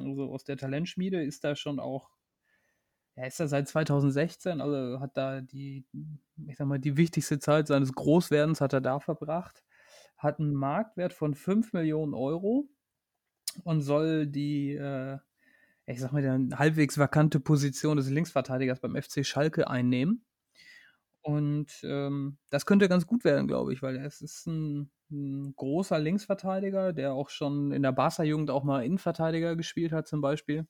[0.00, 2.12] also aus der Talentschmiede, ist da schon auch,
[3.16, 5.84] ja, ist da seit 2016, also hat da die,
[6.46, 9.64] ich sag mal, die wichtigste Zeit seines Großwerdens hat er da verbracht.
[10.16, 12.70] Hat einen Marktwert von 5 Millionen Euro
[13.64, 15.18] und soll die, äh,
[15.86, 20.24] ich sag mal, die halbwegs vakante Position des Linksverteidigers beim FC Schalke einnehmen.
[21.22, 25.98] Und ähm, das könnte ganz gut werden, glaube ich, weil es ist ein, ein großer
[25.98, 30.66] Linksverteidiger, der auch schon in der Barca-Jugend auch mal Innenverteidiger gespielt hat, zum Beispiel.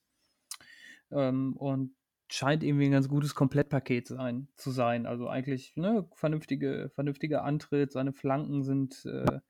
[1.10, 1.94] Ähm, und
[2.30, 5.06] scheint irgendwie ein ganz gutes Komplettpaket sein, zu sein.
[5.06, 9.40] Also eigentlich ne, vernünftige, vernünftiger Antritt, seine Flanken sind, äh,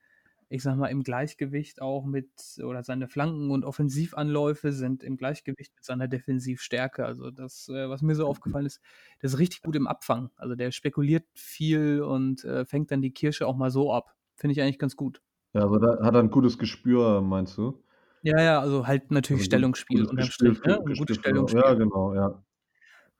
[0.48, 2.28] ich sag mal, im Gleichgewicht auch mit,
[2.62, 7.04] oder seine Flanken und Offensivanläufe sind im Gleichgewicht mit seiner Defensivstärke.
[7.04, 8.80] Also das, äh, was mir so aufgefallen ist,
[9.22, 10.30] der ist richtig gut im Abfang.
[10.36, 14.14] Also der spekuliert viel und äh, fängt dann die Kirsche auch mal so ab.
[14.34, 15.22] Finde ich eigentlich ganz gut.
[15.52, 17.82] Ja, aber da hat er ein gutes Gespür, meinst du?
[18.22, 20.80] Ja, ja, also halt natürlich Also Stellungsspiel unterm Strich, ne?
[20.84, 21.62] Ein gutes Stellungsspiel.
[21.62, 22.44] ja, genau, ja.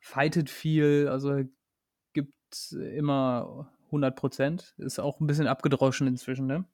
[0.01, 1.43] Fightet viel, also
[2.13, 4.75] gibt immer 100 Prozent.
[4.79, 6.65] Ist auch ein bisschen abgedroschen inzwischen, ne?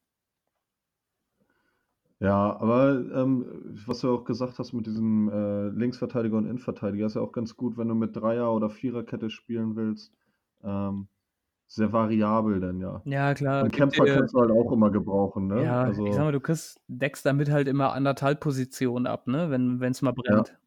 [2.22, 3.46] Ja, aber ähm,
[3.86, 7.56] was du auch gesagt hast mit diesem äh, Linksverteidiger und Innenverteidiger, ist ja auch ganz
[7.56, 10.12] gut, wenn du mit Dreier- oder Viererkette spielen willst.
[10.62, 11.08] Ähm,
[11.68, 13.04] sehr variabel denn ja.
[13.04, 13.64] Ja, klar.
[13.64, 15.54] Und Kämpfer dir, kannst du halt auch immer gebrauchen, ne?
[15.62, 19.50] ja, ich sag Also, mal, du kriegst, deckst damit halt immer anderthalb Positionen ab, ne?
[19.50, 20.58] Wenn es mal ja, brennt.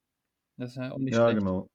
[0.57, 1.39] Das ist ja auch nicht ja, schlecht.
[1.39, 1.67] genau.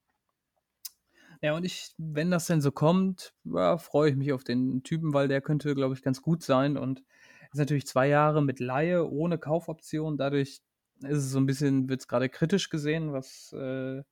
[1.42, 5.14] Ja, und ich, wenn das denn so kommt, ja, freue ich mich auf den Typen,
[5.14, 6.76] weil der könnte, glaube ich, ganz gut sein.
[6.76, 7.04] Und
[7.52, 10.16] ist natürlich zwei Jahre mit Laie ohne Kaufoption.
[10.16, 10.60] Dadurch
[11.02, 14.02] ist es so ein bisschen, wird es gerade kritisch gesehen, was äh,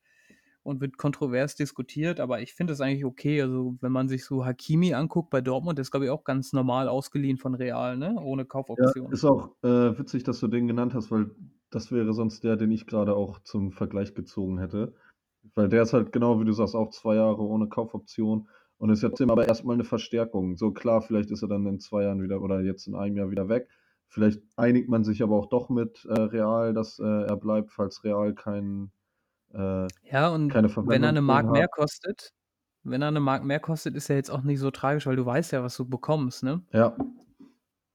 [0.63, 2.21] und wird kontrovers diskutiert.
[2.21, 3.41] Aber ich finde es eigentlich okay.
[3.43, 6.53] Also, wenn man sich so Hakimi anguckt bei Dortmund, der ist, glaube ich, auch ganz
[6.53, 8.17] normal ausgeliehen von Real, ne?
[8.21, 9.13] Ohne Ja, Kaufoption.
[9.13, 11.31] ist auch äh, witzig, dass du den genannt hast, weil
[11.71, 14.95] das wäre sonst der, den ich gerade auch zum Vergleich gezogen hätte.
[15.55, 19.03] Weil der ist halt genau, wie du sagst, auch zwei Jahre ohne Kaufoption und ist
[19.03, 20.57] jetzt aber erst mal 'ne Verstärkung.
[20.57, 23.31] So klar, vielleicht ist er dann in 2 Jahren wieder oder jetzt in einem Jahr
[23.31, 23.69] wieder weg.
[24.09, 28.05] Vielleicht einigt man sich aber auch doch mit, äh, Real, dass, äh, er bleibt, falls
[28.05, 28.93] Real kein
[29.55, 31.69] äh, Ja, und keine wenn er Verwendung 'ne für ihn Mark mehr hat.
[31.69, 32.31] kostet
[32.85, 35.27] wenn er 'ne Mark mehr kostet, ist ja jetzt auch nicht so tragisch, weil du
[35.27, 36.65] weißt ja, was du bekommst, ne?
[36.73, 36.97] Ja.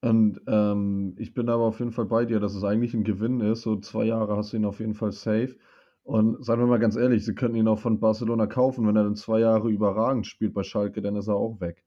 [0.03, 3.41] Und, ähm, ich bin aber auf jeden Fall bei dir, dass es eigentlich 'n Gewinn
[3.41, 3.63] ist.
[3.63, 5.57] So 2 Jahre hast du ihn auf jeden Fall safe.
[6.05, 8.87] Und seien wir mal ganz ehrlich, sie könnten ihn auch von Barcelona kaufen.
[8.87, 11.83] Wenn er dann 2 Jahre überragend spielt bei Schalke, dann ist er auch weg,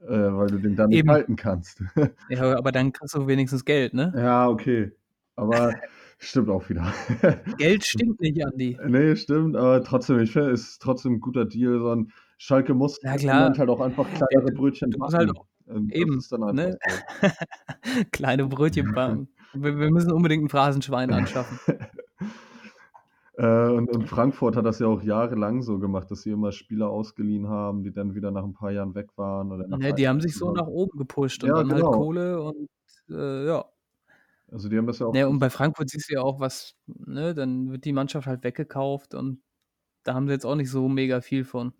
[0.00, 1.08] äh, weil du den dann nicht Eben.
[1.08, 1.82] halten kannst.
[2.28, 4.14] Ja, aber dann kriegst du wenigstens Geld, ne?
[4.14, 4.92] Ja, okay.
[5.36, 5.72] Aber
[6.18, 6.92] stimmt auch wieder.
[7.58, 8.82] Geld stinkt nicht, Andi.
[8.86, 12.74] Ne, stimmt, aber trotzdem, ich finde, es ist trotzdem 'n guter Deal, so 'n Schalke
[12.74, 12.98] muss
[13.58, 16.78] halt auch einfach kleinere Brötchen du musst halt auch das eben, ne?
[18.12, 19.28] Kleine Brötchen backen.
[19.52, 21.60] Wir wir müssen unbedingt 'n Phrasenschwein anschaffen.
[23.42, 26.88] Äh, und und Frankfurt hat das ja auch jahrelang so gemacht, dass sie immer Spieler
[26.90, 30.08] ausgeliehen haben, die dann wieder nach 'n paar Jahren weg waren oder nach Ne, die
[30.08, 31.92] haben sich so nach oben gepusht und Ja, dann halt genau.
[31.92, 32.68] Kohle und,
[33.10, 33.72] äh, ja.
[34.50, 36.74] Also, die haben das ja auch Ne, und bei Frankfurt siehst du ja auch, was
[36.86, 39.42] ne, dann wird die Mannschaft halt weggekauft und
[40.04, 41.74] da haben sie jetzt auch nicht so mega viel von.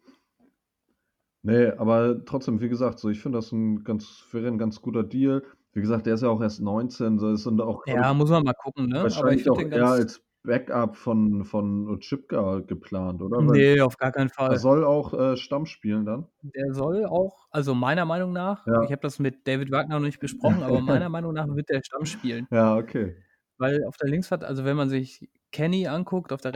[1.44, 5.02] Ne, aber trotzdem, wie gesagt, so ich finde das 'n ganz wäre 'n ganz guter
[5.02, 5.42] Deal.
[5.72, 8.30] Wie gesagt, der ist ja auch erst 19, so ist und auch, Ja, ich muss
[8.30, 9.10] man mal gucken, ne?
[9.12, 13.46] Aber ich wahrscheinlich auch eher als Backup von von Oczipka geplant, oder?
[13.46, 14.58] Weil Ne, auf gar keinen er Fall.
[14.58, 16.28] soll auch, äh, Stamm spielen dann?
[16.44, 18.80] Der soll auch also, meiner Meinung nach Ja.
[18.80, 21.82] ich habe das mit David Wagner noch nicht besprochen, aber meiner Meinung nach wird der
[21.84, 22.48] Stamm spielen.
[22.50, 23.22] Ja, okay.
[23.60, 26.54] Weil auf der Linksvert also, wenn man sich Kenny anguckt auf der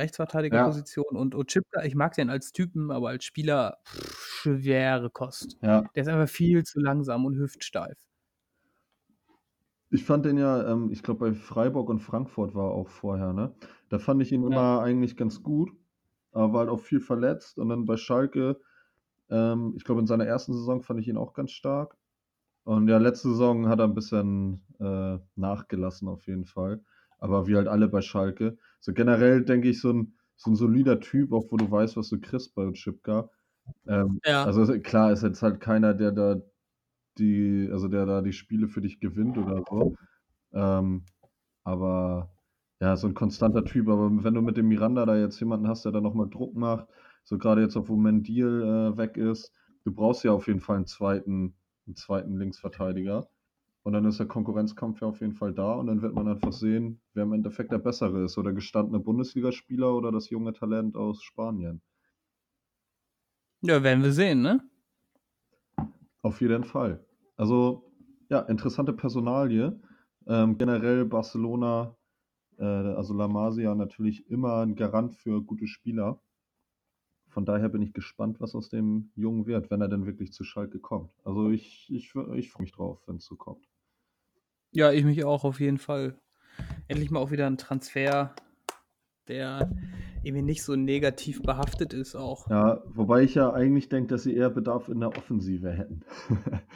[0.51, 0.79] Ja.
[0.79, 5.59] Rechtsverteidigerposition und Oczipka, ich mag den als Typen, aber als Spieler schwere Kost.
[5.63, 5.91] Ja.
[5.95, 7.97] Der ist einfach viel zu langsam und hüftsteif.
[9.93, 13.33] Ich fand den ja ähm, ich glaube, bei Freiburg und Frankfurt war er auch vorher,
[13.33, 13.55] ne?
[13.89, 14.59] Da fand ich ihn Ja.
[14.59, 15.71] immer eigentlich ganz gut,
[16.33, 18.61] aber war halt auch viel verletzt und dann bei Schalke
[19.31, 20.55] ähm, ich glaube, in seiner 1.
[20.55, 21.97] Saison fand ich ihn auch ganz stark.
[22.65, 26.85] Und ja, letzte Saison hat er 'n bisschen, äh, nachgelassen auf jeden Fall,
[27.19, 28.59] aber wie halt alle bei Schalke.
[28.81, 32.11] So generell denke ich, so 'n so 'n solider Typ, auch wo du weißt, was
[32.11, 33.31] du kriegst bei Oczipka.
[33.89, 34.57] Ähm, Ja.
[34.57, 36.43] also, klar, ist jetzt halt keiner, der da
[37.19, 39.95] die also, der da die Spiele für dich gewinnt oder so.
[40.55, 41.05] Ähm,
[41.65, 42.33] aber
[42.81, 43.89] ja, so 'n konstanter Typ.
[43.89, 46.57] Aber wenn du mit dem Miranda da jetzt jemanden hast, der da noch mal Druck
[46.57, 46.89] macht,
[47.25, 48.63] so grade jetzt wo Mendyl,
[48.95, 49.53] äh, weg ist,
[49.85, 51.57] du brauchst ja auf jeden Fall 'n zweiten
[51.89, 53.29] 'n zweiten Linksverteidiger.
[53.85, 56.53] Und dann ist der Konkurrenzkampf ja auf jeden Fall da und dann wird man einfach
[56.53, 60.97] sehen, wer im Endeffekt der Bessere ist, so der gestandene Bundesligaspieler oder das junge Talent
[60.97, 61.81] aus Spanien.
[63.63, 64.61] Ja, werden wir sehen, ne?
[66.23, 67.06] Auf jeden Fall.
[67.39, 67.85] Also,
[68.31, 69.79] ja, interessante Personalie.
[70.27, 71.97] Ähm, generell Barcelona,
[72.59, 76.21] äh, also La Masia natürlich immer 'n Garant für gute Spieler.
[77.29, 80.45] Von daher bin ich gespannt, was aus dem Jungen wird, wenn er denn wirklich zu
[80.45, 81.13] Schalke kommt.
[81.25, 83.67] Also, ich ich ich freue mich drauf, wenn's so kommt.
[84.75, 86.19] Ja, ich mich auch auf jeden Fall.
[86.89, 88.35] Endlich mal auch wieder 'n Transfer,
[89.29, 89.71] der
[90.23, 92.49] irgendwie nicht so negativ behaftet ist auch.
[92.49, 96.05] Ja, wobei ich ja eigentlich denke, dass sie eher Bedarf in der Offensive hätten.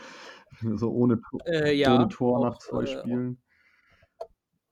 [0.77, 3.43] So ohne Äh, ja, ohne Tor nach 2 äh Spielen.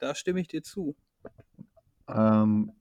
[0.01, 0.97] Da stimme ich dir zu.
[2.09, 2.73] Ähm,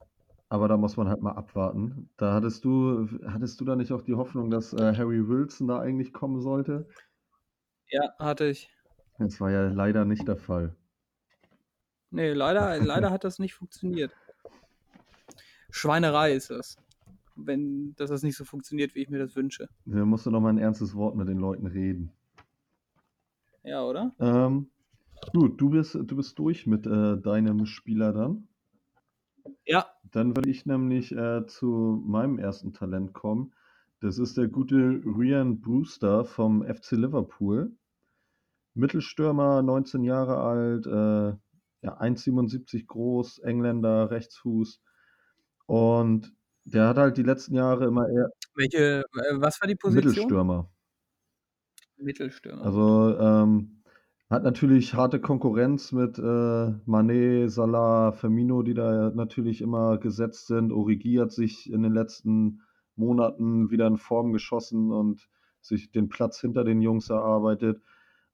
[0.48, 2.10] aber da muss man halt mal abwarten.
[2.16, 5.78] Da hattest du hattest du da nicht auch die Hoffnung, dass, äh, Harry Wilson da
[5.80, 6.88] eigentlich kommen sollte?
[7.90, 8.70] Ja, hatte ich.
[9.18, 10.76] Das war ja leider nicht der Fall.
[12.12, 14.16] Ne, leider leider hat das nicht funktioniert.
[15.70, 16.78] Schweinerei ist das,
[17.36, 19.68] wenn dass das nicht so funktioniert, wie ich mir das wünsche.
[19.86, 22.12] Da musst du noch mal 'n ernstes Wort mit den Leuten reden.
[23.64, 24.12] Ja, oder?
[24.20, 24.70] Ähm,
[25.32, 28.48] gut, du bist du bist durch mit, äh, deinem Spieler dann.
[29.66, 29.86] Ja.
[30.04, 33.52] Dann würde ich nämlich, äh, zu meinem ersten Talent kommen.
[34.00, 37.72] Das ist der gute Ryan Brewster vom FC Liverpool.
[38.74, 41.36] Mittelstürmer, 19 Jahre alt, äh,
[41.82, 44.80] ja, 1,77 groß, Engländer, Rechtsfuß.
[45.66, 46.32] Und
[46.64, 49.94] der hat halt die letzten Jahre immer eher Welche äh, was war die Position?
[50.14, 50.70] Mittelstürmer.
[51.98, 52.62] Mittelstürmer.
[52.62, 53.82] Also, ähm,
[54.30, 60.70] hat natürlich harte Konkurrenz mit, äh, Mané, Salah, Firmino, die da natürlich immer gesetzt sind.
[60.70, 62.60] Origi hat sich in den letzten
[62.96, 65.28] Monaten wieder in Form geschossen und
[65.62, 67.80] sich den Platz hinter den Jungs erarbeitet.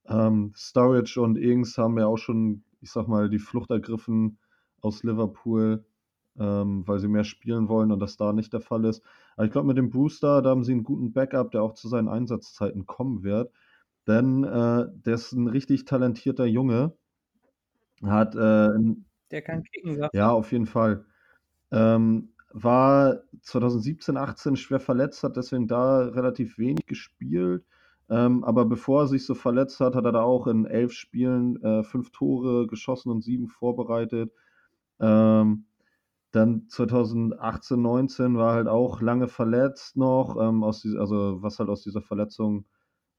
[0.07, 4.39] Ähm, Sturridge und Ings haben ja auch schon, ich sage mal, die Flucht ergriffen
[4.81, 5.85] aus Liverpool,
[6.39, 9.03] ähm, weil sie mehr spielen wollen und das da nicht der Fall ist.
[9.37, 11.89] Aber ich glaube, mit dem Brewster, da haben sie 'n guten Backup, der auch zu
[11.89, 13.53] seinen Einsatzzeiten kommen wird.
[14.09, 16.97] Denn, äh, der ist 'n richtig talentierter Junge.
[18.03, 18.71] Hat, äh,
[19.31, 21.07] Der kann kicken, sagst Ja, auf jeden Fall.
[21.73, 27.65] Ähm, war 2017, 18 schwer verletzt, hat deswegen da relativ wenig gespielt.
[28.11, 31.63] Ähm, aber bevor er sich so verletzt hat, hat er da auch in 11 Spielen,
[31.63, 34.33] äh, 5 Tore geschossen und 7 vorbereitet.
[35.01, 35.67] Ähm,
[36.35, 41.69] dann 2018, 19 war halt auch lange verletzt noch, ähm, aus dies also was halt
[41.69, 42.67] aus dieser Verletzung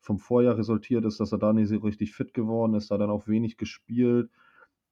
[0.01, 3.09] vom Vorjahr resultiert ist, dass er da nicht so richtig fit geworden ist, da dann
[3.09, 4.29] auch wenig gespielt.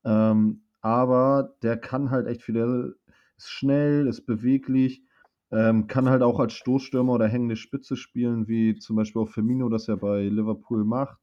[0.06, 2.96] Ähm, aber der kann halt echt viel.
[3.38, 5.04] Ist schnell, ist beweglich,
[5.52, 9.70] ähm, kann halt auch als Stoßstürmer oder hängende Spitze spielen, wie zum Beispiel auch Firmino
[9.70, 11.18] das ja bei Liverpool macht.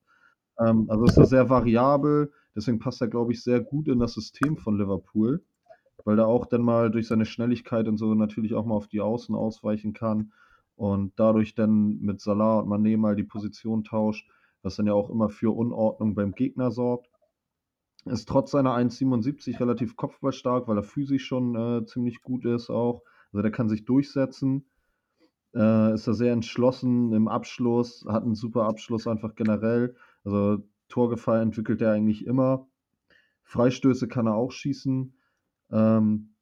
[0.59, 4.15] Ähm, also ist er sehr variabel, deswegen passt er, glaube ich, sehr gut in das
[4.15, 5.43] System von Liverpool,
[6.05, 9.01] weil er auch dann mal durch seine Schnelligkeit und so natürlich auch mal auf die
[9.01, 10.33] Außen ausweichen kann
[10.77, 14.29] und dadurch dann mit Salah und Mané mal die Position tauscht,
[14.63, 17.11] was dann ja auch immer für Unordnung beim Gegner sorgt.
[18.07, 23.03] Ist trotz seiner 1,77 relativ kopfballstark, weil er physisch schon äh, ziemlich gut ist auch.
[23.31, 24.65] Also der kann sich durchsetzen.
[25.55, 29.97] Äh, ist da sehr entschlossen im Abschluss, hat einen super Abschluss einfach generell.
[30.25, 32.67] Also Torgefahr entwickelt er eigentlich immer.
[33.43, 35.13] Freistöße kann er auch schießen.
[35.73, 36.35] Ähm,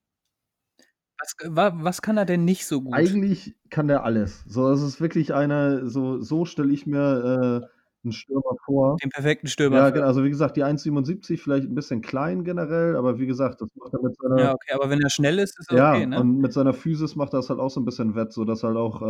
[1.49, 3.19] was, was kann er denn nicht so gut?
[3.19, 4.45] Eigentlich kann der alles.
[4.47, 7.63] So, es ist wirklich einer, so, so stelle ich mir
[8.05, 9.03] äh, 'n Stürmer vor.
[9.03, 10.07] Den perfekten Stürmer Ja, genau.
[10.07, 13.95] Also, wie gesagt, die 1,77 vielleicht 'n bisschen klein generell, aber wie gesagt, das macht
[13.95, 16.23] er mit seiner Ja, okay, aber wenn er schnell ist, ist er Ja, okay, ne?
[16.23, 18.69] und mit seiner Physis macht er das halt auch so 'n bisschen wett, sodass er
[18.71, 19.03] halt auch,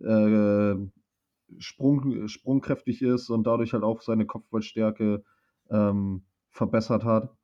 [0.00, 0.88] äh, äh,
[1.58, 5.24] sprung sprungkräftig ist und dadurch halt auch seine Kopfballstärke,
[5.70, 7.36] ähm, verbessert hat.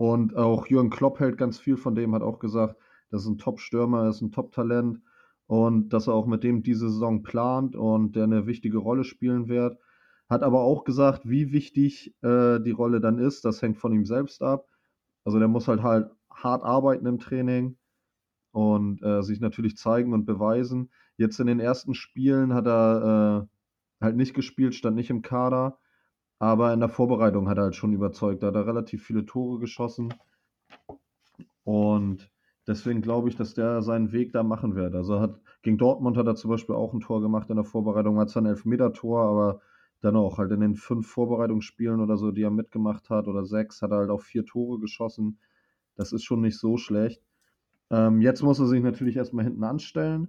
[0.00, 2.76] Und auch Jürgen Klopp hält ganz viel von dem, hat auch gesagt,
[3.10, 5.00] das ist 'n Top-Stürmer, ist 'n Top-Talent
[5.46, 9.48] und dass er auch mit dem diese Saison plant und der 'ne wichtige Rolle spielen
[9.48, 9.78] wird.
[10.28, 14.04] Hat aber auch gesagt, wie wichtig, äh, die Rolle dann ist, das hängt von ihm
[14.04, 14.66] selbst ab.
[15.24, 17.78] Also, der muss halt halt hart arbeiten im Training
[18.52, 20.90] und, äh, sich natürlich zeigen und beweisen.
[21.18, 23.48] Jetzt in den ersten Spielen hat er,
[24.02, 25.78] äh, halt nicht gespielt, stand nicht im Kader,
[26.38, 28.42] aber in der Vorbereitung hat er halt schon überzeugt.
[28.42, 30.12] Da hat er relativ viele Tore geschossen.
[31.64, 32.30] Und
[32.68, 34.94] deswegen glaube ich, dass der seinen Weg da machen wird.
[34.94, 38.18] Also, hat gegen Dortmund hat er zum Beispiel auch 'n Tor gemacht in der Vorbereitung,
[38.20, 39.60] hat zwar 'n Elfmetertor, aber
[40.02, 43.90] dennoch halt in den 5 Vorbereitungsspielen oder so, die er mitgemacht hat oder 6, hat
[43.90, 45.40] er halt auch 4 Tore geschossen.
[45.96, 47.22] Das ist schon nicht so schlecht.
[47.90, 50.28] Ähm, jetzt muss er sich natürlich erst mal hinten anstellen,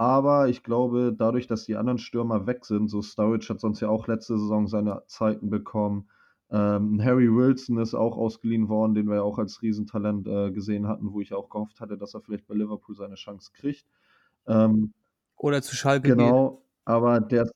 [0.00, 3.90] aber ich glaube, dadurch, dass die anderen Stürmer weg sind, so Sturridge hat sonst ja
[3.90, 6.08] auch letzte Saison seine Zeiten bekommen.
[6.50, 10.88] Ähm, Harry Wilson ist auch ausgeliehen worden, den wir ja auch als Riesentalent, äh, gesehen
[10.88, 13.84] hatten, wo ich auch gehofft hatte, dass er vielleicht bei Liverpool seine Chance kriegt.
[14.46, 14.94] Ähm
[15.36, 16.16] Oder zu Schalke geht.
[16.16, 17.50] Genau, aber der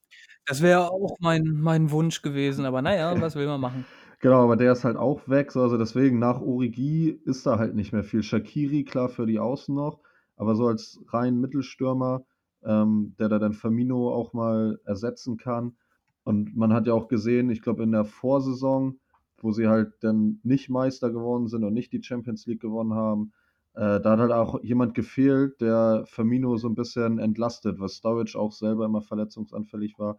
[0.45, 3.87] Das wäre auch mein mein Wunsch gewesen, aber na ja, was will man machen?
[4.21, 7.75] Genau, aber der ist halt auch weg, so, also deswegen nach Origi ist da halt
[7.75, 8.23] nicht mehr viel.
[8.23, 10.01] Shaqiri, klar, für die Außen noch,
[10.37, 12.27] aber so als rein Mittelstürmer,
[12.65, 15.77] ähm, der da dann Firmino auch mal ersetzen kann.
[16.25, 18.99] Und man hat ja auch gesehen, ich glaube, in der Vorsaison,
[19.39, 23.33] wo sie halt dann nicht Meister geworden sind und nicht die Champions League gewonnen haben,
[23.75, 28.39] äh, da hat halt auch jemand gefehlt, der Firmino so 'n bisschen entlastet, weil Sturridge
[28.39, 30.19] auch selber immer verletzungsanfällig war.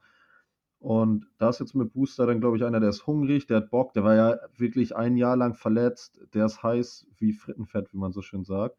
[0.80, 3.72] Und da ist jetzt mit Booster dann, glaube ich, einer, der ist hungrig, der hat
[3.72, 7.98] Bock, der war ja wirklich ein Jahr lang verletzt, der ist heiß wie Frittenfett, wie
[7.98, 8.78] man so schön sagt.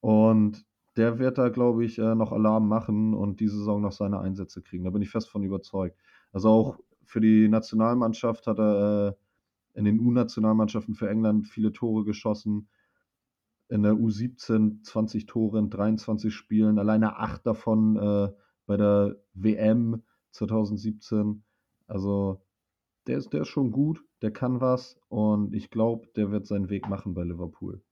[0.00, 0.64] Und
[0.96, 4.62] der wird da, glaube ich, äh, noch Alarm machen und diese Saison noch seine Einsätze
[4.62, 4.84] kriegen.
[4.84, 5.96] Da bin ich fest von überzeugt.
[6.32, 9.16] Also, auch für die Nationalmannschaft hat er,
[9.74, 12.68] äh, in den U-Nationalmannschaften für England viele Tore geschossen.
[13.68, 18.32] In der U17 20 Tore in 23 Spielen, alleine 8 davon, äh,
[18.66, 21.44] bei der WM 2017.
[21.86, 22.42] Also,
[23.06, 26.70] der ist der ist schon gut, der kann was und ich glaube, der wird seinen
[26.70, 27.82] Weg machen bei Liverpool.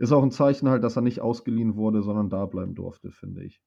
[0.00, 3.42] Ist auch 'n Zeichen halt, dass er nicht ausgeliehen wurde, sondern da bleiben durfte, finde
[3.44, 3.58] ich.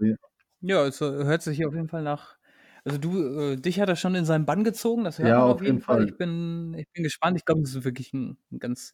[0.00, 0.16] Ja.
[0.64, 2.36] Ja, es, äh, hört sich auf jeden Fall nach
[2.84, 5.48] also du äh, dich hat er schon in seinen Bann gezogen, das hört Ja, man
[5.48, 5.80] auf auf jeden Fall.
[5.80, 6.04] Fall.
[6.04, 7.36] Ich bin ich bin gespannt.
[7.36, 8.92] Ich glaube, das ist wirklich 'n 'n ganz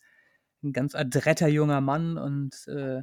[0.62, 3.02] 'n ganz adretter junger Mann und, äh,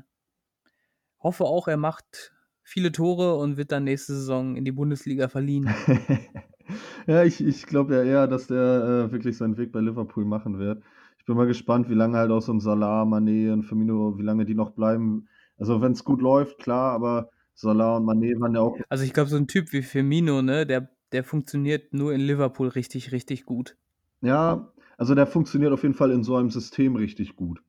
[1.19, 5.77] hoffe auch, er macht viele Tore und wird dann nächste Saison in die Bundesliga verliehen.
[7.07, 10.57] Ja, ich ich glaube ja eher, dass der, äh, wirklich seinen Weg bei Liverpool machen
[10.59, 10.83] wird.
[11.25, 14.21] Ich bin mal gespannt, wie lange halt auch so 'n Salah, Mané und Firmino wie
[14.21, 15.27] lange die noch bleiben.
[15.57, 19.29] Also, wenn's gut läuft, klar, aber Salah und Mané waren ja auch Also, ich glaube,
[19.29, 23.77] so 'n Typ wie Firmino, ne, der der funktioniert nur in Liverpool richtig, richtig gut.
[24.23, 27.61] Ja, also der funktioniert auf jeden Fall in so einem System richtig gut.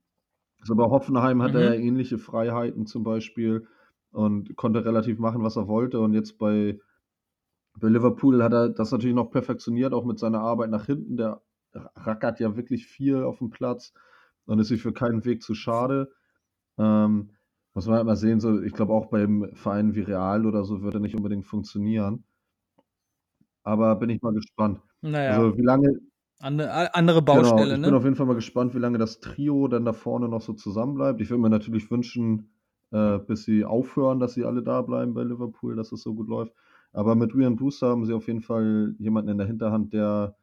[0.60, 1.78] Also, bei Hoffenheim hatte er Mhm.
[1.78, 3.68] ähnliche Freiheiten zum Beispiel
[4.12, 6.00] und konnte relativ machen, was er wollte.
[6.00, 6.80] Und jetzt bei
[7.80, 11.16] bei Liverpool hat er das natürlich noch perfektioniert, auch mit seiner Arbeit nach hinten.
[11.16, 11.42] Der
[11.94, 13.92] rackert ja wirklich viel aufm Platz
[14.46, 16.12] und ist sich für keinen Weg zu schade.
[16.78, 17.30] Ähm,
[17.74, 20.82] muss man halt mal sehen, so, ich glaube auch beim Verein wie Real oder so
[20.82, 22.24] würde nicht unbedingt funktionieren.
[23.62, 24.80] Aber bin ich mal gespannt.
[25.02, 25.32] Naja.
[25.32, 25.98] Also wie lange.
[26.38, 27.86] Ande, andere Baustelle, genau, ich ne?
[27.86, 30.52] bin auf jeden Fall mal gespannt, wie lange das Trio dann da vorne noch so
[30.52, 31.20] zusammenbleibt.
[31.20, 32.50] Ich würde mir natürlich wünschen,
[32.92, 36.28] äh, bis sie aufhören, dass sie alle da bleiben bei Liverpool, dass es so gut
[36.28, 36.52] läuft.
[36.92, 40.36] Aber mit Ryan Brewster haben sie auf jeden Fall jemanden in der Hinterhand, der,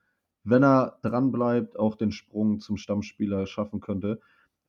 [0.44, 4.20] wenn er dranbleibt, auch den Sprung zum Stammspieler schaffen könnte.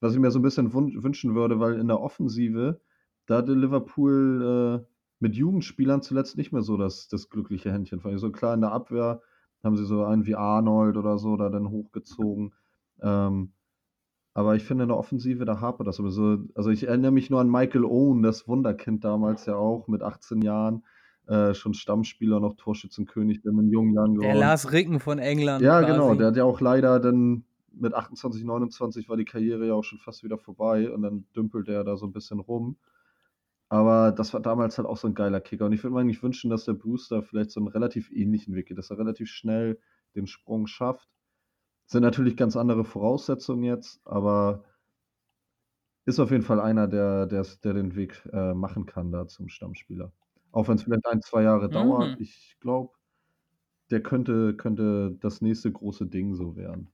[0.01, 2.81] Was ich mir so ein bisschen wünschen würde, weil in der Offensive,
[3.27, 4.87] da hatte Liverpool äh,
[5.21, 8.01] mit Jugendspielern zuletzt nicht mehr so das, das glückliche Händchen.
[8.01, 9.23] Fand ich so klar in der Abwehr
[9.65, 12.53] haben sie so einen wie Arnold oder so da dann hochgezogen.
[13.01, 13.53] Ähm,
[14.35, 16.39] aber ich finde in der Offensive, da hapert das sowieso.
[16.55, 20.43] Also ich erinnere mich nur an Michael Owen, das Wunderkind damals ja auch mit 18
[20.43, 20.85] Jahren.
[21.27, 24.33] Äh, schon Stammspieler, noch Torschützenkönig, dann in jungen Jahren geworden.
[24.33, 25.63] Der Lars Ricken von England.
[25.63, 25.93] Ja, quasi.
[25.93, 26.15] genau.
[26.15, 29.99] Der hat ja auch leider dann mit 28, 29 war die Karriere ja auch schon
[29.99, 32.77] fast wieder vorbei und dann dümpelt er da so ein bisschen rum.
[33.69, 35.67] Aber das war damals halt auch so ein geiler Kicker.
[35.67, 38.67] Und ich würde mir eigentlich wünschen, dass der Booster vielleicht so einen relativ ähnlichen Weg
[38.67, 39.79] geht, dass er relativ schnell
[40.15, 41.09] den Sprung schafft.
[41.85, 44.65] Das sind natürlich ganz andere Voraussetzungen jetzt, aber
[46.07, 49.49] ist auf jeden Fall einer, der, der, der den Weg äh, machen kann da zum
[49.49, 50.13] Stammspieler.
[50.55, 51.73] Auch wenn es vielleicht ein, zwei Jahre mhm.
[51.73, 52.21] dauert.
[52.21, 52.93] Ich glaube,
[53.91, 56.93] der könnte, könnte das nächste große Ding so werden.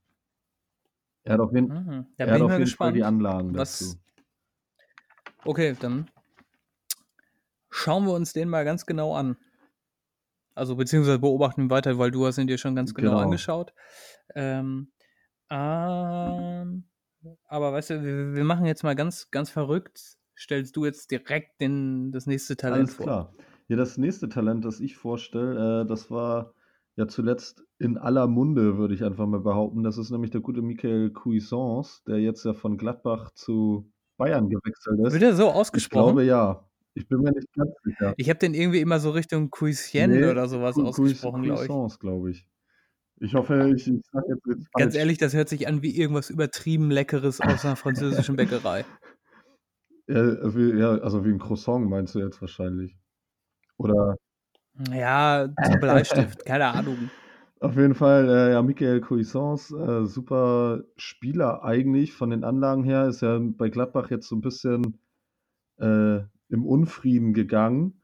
[1.23, 2.07] Er hat auf jeden, mhm.
[2.17, 3.79] er hat auf jeden Fall die Anlagen was...
[3.79, 3.97] dazu.
[5.45, 6.09] Okay, dann
[7.69, 9.37] schauen wir uns den mal ganz genau an.
[10.55, 13.21] Also beziehungsweise beobachten weiter, weil du hast ihn dir schon ganz genau, genau.
[13.21, 13.73] angeschaut.
[14.33, 14.91] Ähm,
[15.51, 16.85] ähm,
[17.45, 20.17] aber weißt du, wir, wir, machen jetzt mal ganz, ganz verrückt.
[20.35, 23.05] Stellst du jetzt direkt den, das nächste Talent Alles vor?
[23.05, 23.33] Klar.
[23.71, 26.53] Ja, das nächste Talent, das ich vorstelle, äh, das war
[26.97, 29.81] ja zuletzt in aller Munde, würde ich einfach mal behaupten.
[29.81, 34.99] Das ist nämlich der gute Michael Cuisance, der jetzt ja von Gladbach zu Bayern gewechselt
[34.99, 35.13] ist.
[35.13, 36.01] Wird er so ausgesprochen?
[36.01, 36.67] Ich glaube ja.
[36.95, 38.13] Ich bin mir nicht ganz sicher.
[38.17, 41.69] Ich habe den irgendwie immer so Richtung Cuisien nee, oder sowas Cu ausgesprochen, glaube ich.
[41.69, 42.45] Cuisance, glaube ich.
[43.21, 46.29] Ich hoffe, ich, ich sage jetzt nicht Ganz ehrlich, das hört sich an wie irgendwas
[46.29, 48.83] übertrieben Leckeres aus einer französischen Bäckerei.
[50.07, 52.97] Ja, wie, ja, also wie ein Croissant meinst du jetzt wahrscheinlich.
[53.83, 54.17] Oder.
[54.93, 57.09] Ja, zum Bleistift, keine Ahnung.
[57.59, 63.07] Auf jeden Fall, äh, ja, Michael Cuisance, äh, super Spieler eigentlich von den Anlagen her,
[63.07, 64.97] ist ja bei Gladbach jetzt so ein bisschen
[65.79, 68.01] äh, im Unfrieden gegangen.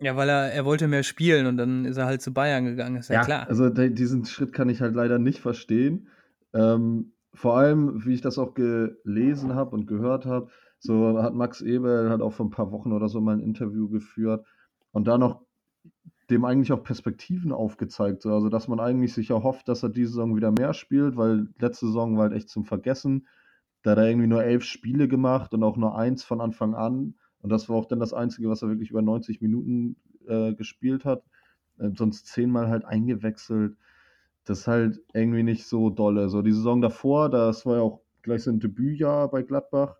[0.00, 2.96] Ja, weil er, er wollte mehr spielen und dann ist er halt zu Bayern gegangen,
[2.96, 3.48] ist ja, ja klar.
[3.48, 6.08] Also de, diesen Schritt kann ich halt leider nicht verstehen.
[6.52, 10.50] Ähm, vor allem, wie ich das auch gelesen habe und gehört habe,
[10.80, 13.88] so hat Max Eberl hat auch vor ein paar Wochen oder so mal ein Interview
[13.88, 14.44] geführt
[14.92, 15.42] und da noch
[16.30, 18.22] dem eigentlich auch Perspektiven aufgezeigt.
[18.22, 18.32] So.
[18.32, 21.86] Also, dass man eigentlich sich erhofft, dass er diese Saison wieder mehr spielt, weil letzte
[21.86, 23.26] Saison war halt echt zum Vergessen.
[23.82, 27.14] Da hat er irgendwie nur elf Spiele gemacht und auch nur eins von Anfang an.
[27.42, 29.96] Und das war auch dann das Einzige, was er wirklich über 90 Minuten
[30.28, 31.24] äh, gespielt hat.
[31.78, 33.76] Äh, sonst zehnmal halt eingewechselt.
[34.44, 36.28] Das ist halt irgendwie nicht so dolle.
[36.28, 39.96] So die Saison davor, das war ja auch gleich sein Debütjahr bei Gladbach.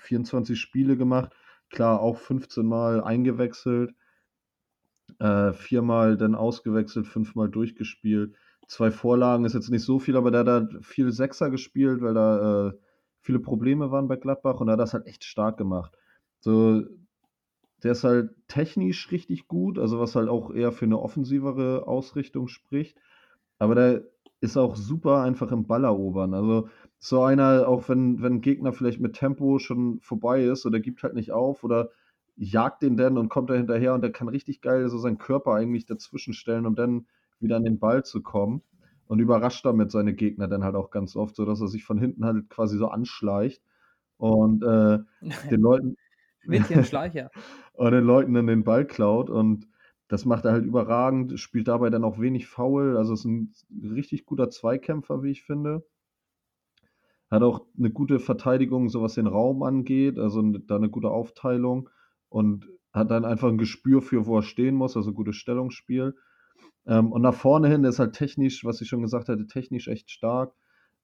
[0.00, 1.32] 24 Spiele gemacht.
[1.70, 3.94] Klar, auch 15 Mal eingewechselt.
[5.18, 8.34] Äh, viermal dann ausgewechselt, fünfmal durchgespielt.
[8.68, 12.68] Zwei Vorlagen ist jetzt nicht so viel, aber der hat viel Sechser gespielt, weil da
[12.68, 12.72] äh,
[13.20, 15.92] viele Probleme waren bei Gladbach und er hat das halt echt stark gemacht.
[16.40, 16.84] So,
[17.82, 22.48] der ist halt technisch richtig gut, also was halt auch eher für eine offensivere Ausrichtung
[22.48, 22.98] spricht.
[23.58, 24.04] Aber der
[24.40, 26.34] ist auch super einfach im Ball erobern.
[26.34, 26.68] Also
[27.02, 31.02] so einer, auch wenn, wenn ein Gegner vielleicht mit Tempo schon vorbei ist oder gibt
[31.02, 31.90] halt nicht auf oder
[32.36, 35.54] jagt den dann und kommt da hinterher und der kann richtig geil so seinen Körper
[35.54, 37.06] eigentlich dazwischen stellen, um dann
[37.40, 38.62] wieder an den Ball zu kommen
[39.06, 41.98] und überrascht damit seine Gegner dann halt auch ganz oft, so dass er sich von
[41.98, 43.62] hinten halt quasi so anschleicht
[44.18, 44.98] und äh,
[45.50, 45.96] den Leuten
[46.84, 47.30] Schleicher.
[47.72, 49.68] und den Leuten dann den Ball klaut und
[50.08, 54.26] das macht er halt überragend, spielt dabei dann auch wenig faul, also ist ein richtig
[54.26, 55.86] guter Zweikämpfer, wie ich finde.
[57.30, 61.88] Hat auch eine gute Verteidigung, so was den Raum angeht, also da eine gute Aufteilung
[62.28, 66.16] und hat dann einfach ein Gespür für, wo er stehen muss, also gutes Stellungsspiel.
[66.86, 70.10] Ähm, und nach vorne hin ist halt technisch, was ich schon gesagt hatte, technisch echt
[70.10, 70.54] stark.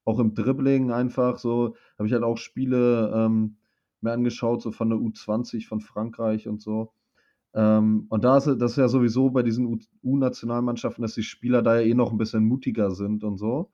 [0.04, 3.58] Auch im Dribbling einfach so, habe ich halt auch Spiele ähm,
[4.00, 6.92] mir angeschaut, so von der U20 von Frankreich und so.
[7.54, 11.80] Ähm, und da ist das ist ja sowieso bei diesen U-Nationalmannschaften, dass die Spieler da
[11.80, 13.70] ja eh noch ein bisschen mutiger sind und so.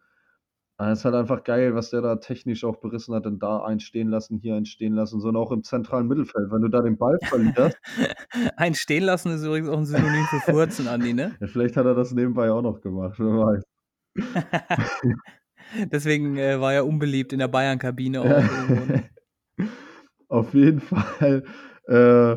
[0.91, 4.09] Es ist halt einfach geil, was der da technisch auch berissen hat, denn da einstehen
[4.09, 6.51] lassen, hier einstehen lassen, sondern auch im zentralen Mittelfeld.
[6.51, 7.78] Wenn du da den Ball verlierst.
[8.57, 11.37] einstehen lassen ist übrigens auch ein Synonym für Furzen, Andi, ne?
[11.41, 13.62] Ja, vielleicht hat er das nebenbei auch noch gemacht, wer weiß.
[15.91, 19.05] Deswegen äh, war er unbeliebt in der Bayern-Kabine ne?
[20.28, 21.45] auf jeden Fall,
[21.87, 22.37] äh,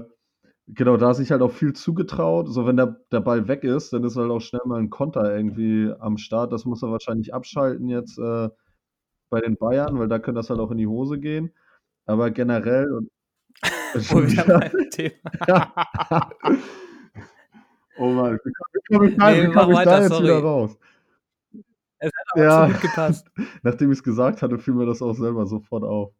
[0.67, 2.47] genau, da sich halt auch viel zugetraut.
[2.49, 5.35] So, wenn der der Ball weg ist, dann ist halt auch schnell mal 'n Konter
[5.35, 6.51] irgendwie am Start.
[6.53, 8.49] Das muss er wahrscheinlich abschalten jetzt, äh,
[9.31, 11.53] bei den Bayern, weil da könnte das halt auch in die Hose gehen.
[12.07, 13.09] Aber generell und
[14.01, 14.45] schon wieder?
[14.45, 15.13] beim Thema
[15.47, 15.73] Ja.
[17.97, 18.51] Oh Mann, wie
[18.91, 20.41] komme ich da Ne, wie komme ich da weiter, jetzt wieder sorry.
[20.41, 20.77] raus?
[21.99, 23.27] Es hat auch Ja, absolut gepasst.
[23.63, 26.13] nachdem ich's gesagt hatte, fiel mir das auch selber sofort auf.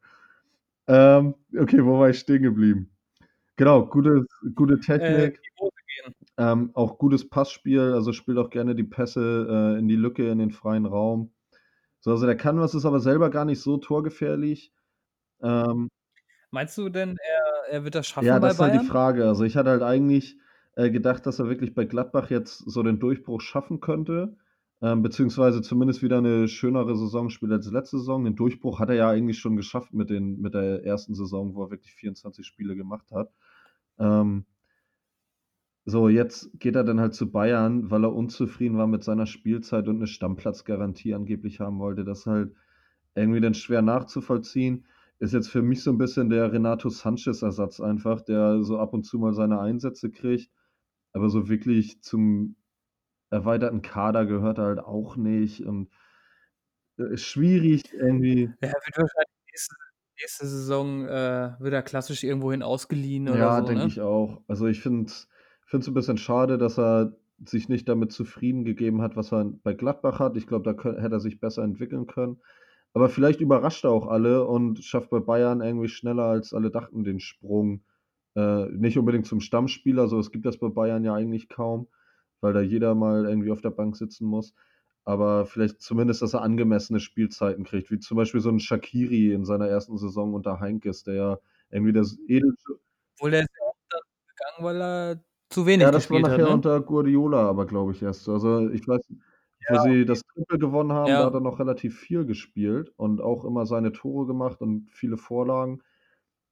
[0.87, 2.94] Ähm, okay, wo war ich stehen geblieben?
[3.57, 5.39] Genau, gutes gute Äh, Technik.
[6.03, 6.15] gehen.
[6.37, 10.39] Ähm, auch gutes Passspiel, also spielt auch gerne die Pässe, äh, in die Lücke, in
[10.39, 11.33] den freien Raum.
[12.01, 14.73] So, also der kann was, ist aber selber gar nicht so torgefährlich.
[15.43, 15.89] Ähm
[16.53, 17.41] Meinst du denn, er
[17.73, 18.79] er wird das schaffen Ja, das ist halt die Bayern?
[18.79, 19.25] Frage.
[19.27, 20.37] Also, ich hatte halt eigentlich,
[20.75, 24.37] äh, gedacht, dass er wirklich bei Gladbach jetzt so den Durchbruch schaffen könnte,
[24.81, 28.23] ähm, beziehungsweise zumindest wieder 'ne schönere Saison spielt als letzte Saison.
[28.23, 31.63] Den Durchbruch hat er ja eigentlich schon geschafft mit den mit der ersten Saison, wo
[31.63, 33.31] er wirklich 24 Spiele gemacht hat.
[33.99, 34.45] Ähm
[35.87, 39.87] so, jetzt geht er dann halt zu Bayern, weil er unzufrieden war mit seiner Spielzeit
[39.87, 42.03] und 'ne Stammplatzgarantie angeblich haben wollte.
[42.03, 42.55] Das ist halt
[43.15, 44.85] irgendwie dann schwer nachzuvollziehen.
[45.19, 49.03] Ist jetzt für mich so 'n bisschen der Renato Sanches-Ersatz einfach, der so ab und
[49.05, 50.49] zu mal seine Einsätze kriegt,
[51.13, 52.55] aber so wirklich zum
[53.31, 55.89] erweiterten Kader gehört er halt auch nicht und
[56.99, 58.49] äh, ist schwierig irgendwie.
[58.61, 59.75] Ja, wird wahrscheinlich nächste
[60.21, 63.87] nächste Saison, äh, wird er klassisch irgendwohin ausgeliehen oder Ja, so, denke ne?
[63.87, 64.41] ich auch.
[64.47, 65.27] Also, ich finde es
[65.65, 69.45] finde es 'n bisschen schade, dass er sich nicht damit zufrieden gegeben hat, was er
[69.63, 70.37] bei Gladbach hat.
[70.37, 72.37] Ich glaube, da könn hätte er sich besser entwickeln können.
[72.93, 77.03] Aber vielleicht überrascht er auch alle und schafft bei Bayern irgendwie schneller, als alle dachten,
[77.03, 77.83] den Sprung.
[78.35, 81.87] Äh, nicht unbedingt zum Stammspieler, so was gibt es bei Bayern ja eigentlich kaum,
[82.41, 84.53] weil da jeder mal irgendwie auf der Bank sitzen muss.
[85.05, 89.45] Aber vielleicht zumindest, dass er angemessene Spielzeiten kriegt, wie zum Beispiel so 'n Shaqiri in
[89.45, 91.39] seiner ersten Saison unter Heinkes, der ja
[91.71, 92.17] irgendwie das
[93.17, 96.27] Obwohl, der ist ja auch dann gegangen, weil er zu Ja, wenig das war gespielt
[96.29, 96.49] hat, nachher ne?
[96.49, 98.33] unter Guardiola aber, glaube ich, erst so.
[98.33, 99.21] Also, ich weiß nicht,
[99.67, 100.05] wo Ja, sie okay.
[100.05, 101.35] das Triple gewonnen haben, da hat Ja.
[101.35, 105.81] er noch relativ viel gespielt und auch immer seine Tore gemacht und viele Vorlagen.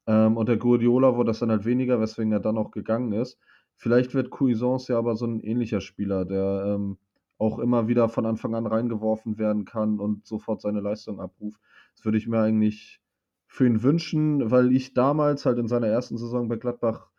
[0.07, 3.39] Ähm, unter Guardiola wurde das dann halt weniger, weswegen er dann auch gegangen ist.
[3.77, 6.97] Vielleicht wird Cuisance ja aber so 'n ähnlicher Spieler, der, ähm,
[7.43, 11.61] auch immer wieder von Anfang an reingeworfen werden kann und sofort seine Leistung abruft.
[11.95, 13.01] Das würde ich mir eigentlich
[13.47, 17.09] für ihn wünschen, weil ich damals halt in seiner ersten Saison bei Gladbach,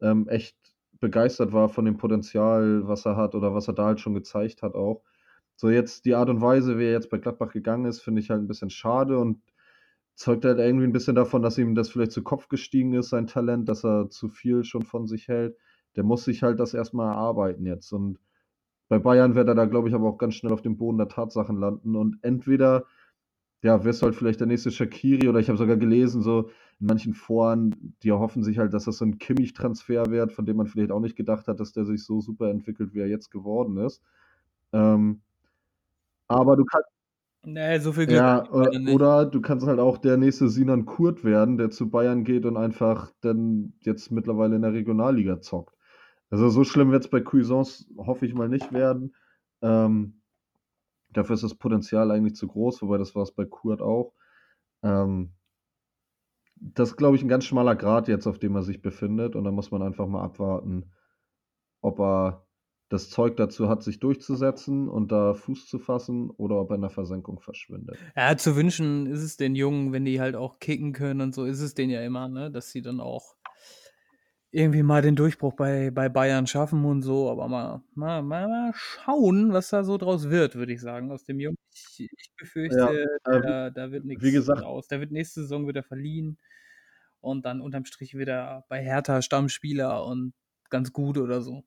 [0.00, 0.56] ähm, echt
[1.00, 4.62] begeistert war von dem Potenzial, was er hat oder was er da halt schon gezeigt
[4.62, 5.02] hat auch.
[5.56, 8.30] So jetzt die Art und Weise, wie er jetzt bei Gladbach gegangen ist, finde ich
[8.30, 9.42] halt 'n bisschen schade und
[10.16, 13.26] zeugt halt irgendwie 'n bisschen davon, dass ihm das vielleicht zu Kopf gestiegen ist, sein
[13.28, 15.56] Talent, dass er zu viel schon von sich hält.
[15.96, 18.18] Der muss sich halt das erst mal erarbeiten jetzt und
[18.88, 21.08] bei Bayern wird er da, glaube ich, aber auch ganz schnell auf dem Boden der
[21.08, 22.86] Tatsachen landen und entweder,
[23.62, 26.86] ja, wirst du halt vielleicht der nächste Shaqiri oder ich habe sogar gelesen, so in
[26.88, 30.66] manchen Foren, die erhoffen sich halt, dass das so 'n Kimmich-Transfer wird, von dem man
[30.68, 33.78] vielleicht auch nicht gedacht hat, dass der sich so super entwickelt, wie er jetzt geworden
[33.78, 34.02] ist.
[34.72, 35.22] Ähm
[36.30, 36.82] aber du kann
[37.44, 38.50] Ne, so viel Glück Ja,
[38.84, 42.56] oder du kannst halt auch der nächste Sinan Kurt werden, der zu Bayern geht und
[42.56, 45.76] einfach dann jetzt mittlerweile in der Regionalliga zockt.
[46.32, 49.14] Also, so schlimm wird's bei Cuisance, hoffe ich mal, nicht werden.
[49.60, 50.22] Ähm,
[51.10, 54.14] dafür ist das Potenzial eigentlich zu groß, wobei das war's bei Kurt auch.
[54.82, 55.34] Ähm
[56.60, 59.44] das ist, glaube ich, 'n ganz schmaler Grat jetzt, auf dem er sich befindet und
[59.44, 60.92] da muss man einfach mal abwarten,
[61.82, 62.46] ob er
[62.90, 66.82] das Zeug dazu hat, sich durchzusetzen und da Fuß zu fassen oder ob er in
[66.82, 68.06] der Versenkung verschwindet.
[68.16, 71.44] Ja, zu wünschen ist es den Jungen, wenn die halt auch kicken können und so,
[71.46, 73.36] ist es denen ja immer, ne, dass sie dann auch
[74.52, 78.72] irgendwie mal den Durchbruch bei bei Bayern schaffen und so, aber mal mal mal mal
[78.74, 81.56] schauen, was da so draus wird, würde ich sagen, aus dem Jungen.
[81.72, 82.32] Ich ich
[82.68, 84.88] Ja, befürchte, äh, wie da da wird gesagt draus.
[84.88, 86.38] Der wird nächste Saison wird er verliehen
[87.20, 90.34] und dann unterm Strich wird er bei Hertha Stammspieler und
[90.70, 91.64] ganz gut oder so.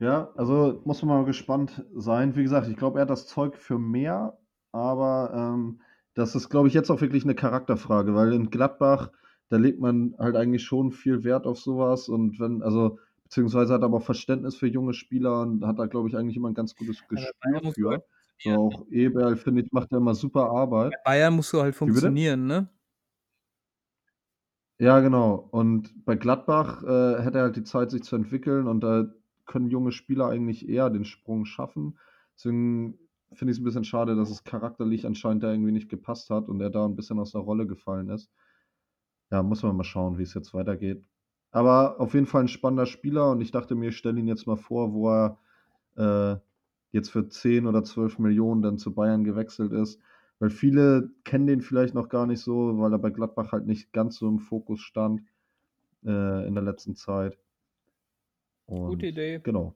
[0.00, 2.36] Ja, also muss man mal gespannt sein.
[2.36, 4.38] Wie gesagt, ich glaube, er hat das Zeug für mehr,
[4.70, 5.80] aber, ähm,
[6.14, 9.10] das ist, glaube ich, jetzt auch wirklich 'ne Charakterfrage, weil in Gladbach,
[9.50, 13.74] da legt man halt eigentlich schon viel Wert auf so was und wenn also, beziehungsweise
[13.74, 16.54] hat aber auch Verständnis für junge Spieler und hat da, glaube ich, eigentlich immer 'n
[16.54, 18.02] ganz gutes Ja, bei Gespür halt für.
[18.38, 18.58] So ne?
[18.66, 20.50] auch Eberl, finde ich, macht da immer super
[20.90, 20.98] Bei Arbeit.
[21.04, 22.68] Bayern musst du halt funktionieren, ne?
[24.80, 25.34] Ja, genau.
[25.50, 29.12] Und bei Gladbach, äh, hätte er halt die Zeit, sich zu entwickeln und da
[29.44, 31.98] können junge Spieler eigentlich eher den Sprung schaffen.
[32.36, 32.96] Deswegen
[33.32, 36.60] finde ich's 'n bisschen schade, dass es charakterlich anscheinend da irgendwie nicht gepasst hat und
[36.60, 38.30] er da 'n bisschen aus der Rolle gefallen ist.
[39.32, 41.04] Ja, muss man mal schauen, wie's jetzt weitergeht.
[41.50, 44.46] Aber auf jeden Fall 'n spannender Spieler und ich dachte mir, ich stelle ihn jetzt
[44.46, 45.38] mal vor, wo er,
[45.96, 46.40] äh,
[46.92, 50.00] jetzt für 10 oder 12 Millionen dann zu Bayern gewechselt ist,
[50.38, 53.92] weil viele kennen den vielleicht noch gar nicht so, weil er bei Gladbach halt nicht
[53.92, 55.22] ganz so im Fokus stand,
[56.06, 57.38] äh, in der letzten Zeit.
[58.84, 59.42] Gute Und Idee.
[59.44, 59.74] genau.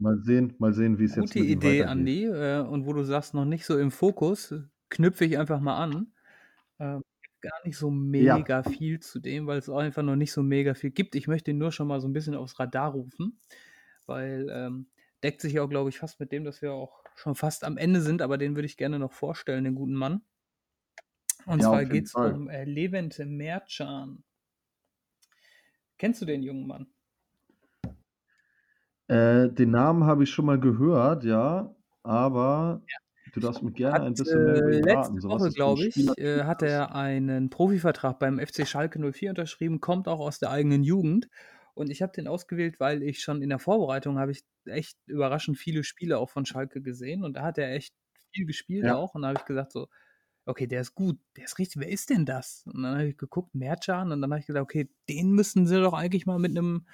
[0.00, 1.84] Mal sehen mal sehen, wie's jetzt Gute Idee.
[1.84, 2.24] Andi.
[2.26, 4.54] Äh, und wo du sagst, noch nicht so im Fokus,
[4.90, 6.12] knüpfe ich einfach mal an.
[6.80, 7.02] Ähm,
[7.42, 8.38] gar nicht so Ja.
[8.38, 11.14] mega viel zu dem, weil's auch einfach noch nicht so mega viel gibt.
[11.16, 13.40] Ich möchte ihn nur schon mal so 'n bisschen aufs Radar rufen,
[14.06, 14.88] weil, ähm,
[15.24, 17.76] deckt sich ja auch, glaube ich, fast mit dem, dass wir auch schon fast am
[17.78, 20.22] Ende sind, aber den würde ich gerne noch vorstellen, den guten Mann.
[21.46, 22.40] Und Ja, zwar geht's Fall.
[22.40, 24.24] um, äh, Levent Mercan.
[26.00, 26.90] Kennst du den jungen Mann?
[29.10, 31.74] Äh, den Namen habe ich schon mal gehört, ja,
[32.04, 33.00] aber Ja.
[33.32, 36.16] Du darfst mir gerne Hat, ein bisschen mehr äh, letzte So, Woche, glaube ich, Spielertyp
[36.18, 40.84] äh, hat er einen Profivertrag beim FC Schalke 04 unterschrieben, kommt auch aus der eigenen
[40.84, 41.28] Jugend.
[41.74, 45.58] Und ich habe den ausgewählt, weil ich schon in der Vorbereitung habe ich echt überraschend
[45.58, 47.94] viele Spiele auch von Schalke gesehen und da hat er echt
[48.32, 48.94] viel gespielt Ja.
[48.94, 49.88] auch und da habe ich gesagt so:
[50.46, 53.18] „Okay, der ist gut, der ist richtig wer ist denn das?“ Und dann habe ich
[53.18, 56.52] geguckt, Mercan und dann habe ich gesagt: „Okay, den müssten sie doch eigentlich mal mit
[56.54, 56.86] 'nem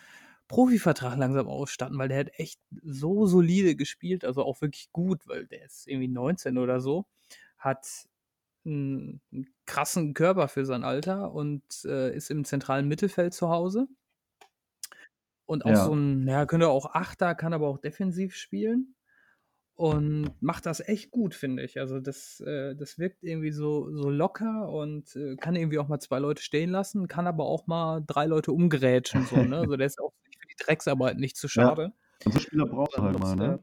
[0.49, 5.47] Profivertrag langsam ausstatten“, weil der hat echt so solide gespielt, also auch wirklich gut, weil
[5.47, 7.07] der ist irgendwie 19 oder so,
[7.59, 7.87] hat
[8.67, 13.89] 'n 'n krassen Körper für sein Alter und, äh, ist im zentralen Mittelfeld zu Hause.
[15.47, 15.97] Und auch so Ja.
[15.97, 18.97] 'n ja, könnte auch Achter, kann aber auch defensiv spielen
[19.77, 21.81] und macht das echt gut, finde ich.
[21.81, 26.01] Also, das äh, das wirkt irgendwie so so locker und, äh, kann irgendwie auch mal
[26.01, 29.59] 2 Leute stehen lassen, kann aber auch mal 3 Leute umgrätschen so, ne?
[29.59, 31.75] Also, der ist auch sich für die Drecksarbeit nicht zu Ja.
[31.75, 31.93] schade.
[32.25, 33.61] Und so Spieler brauchst du halt mal, äh ne?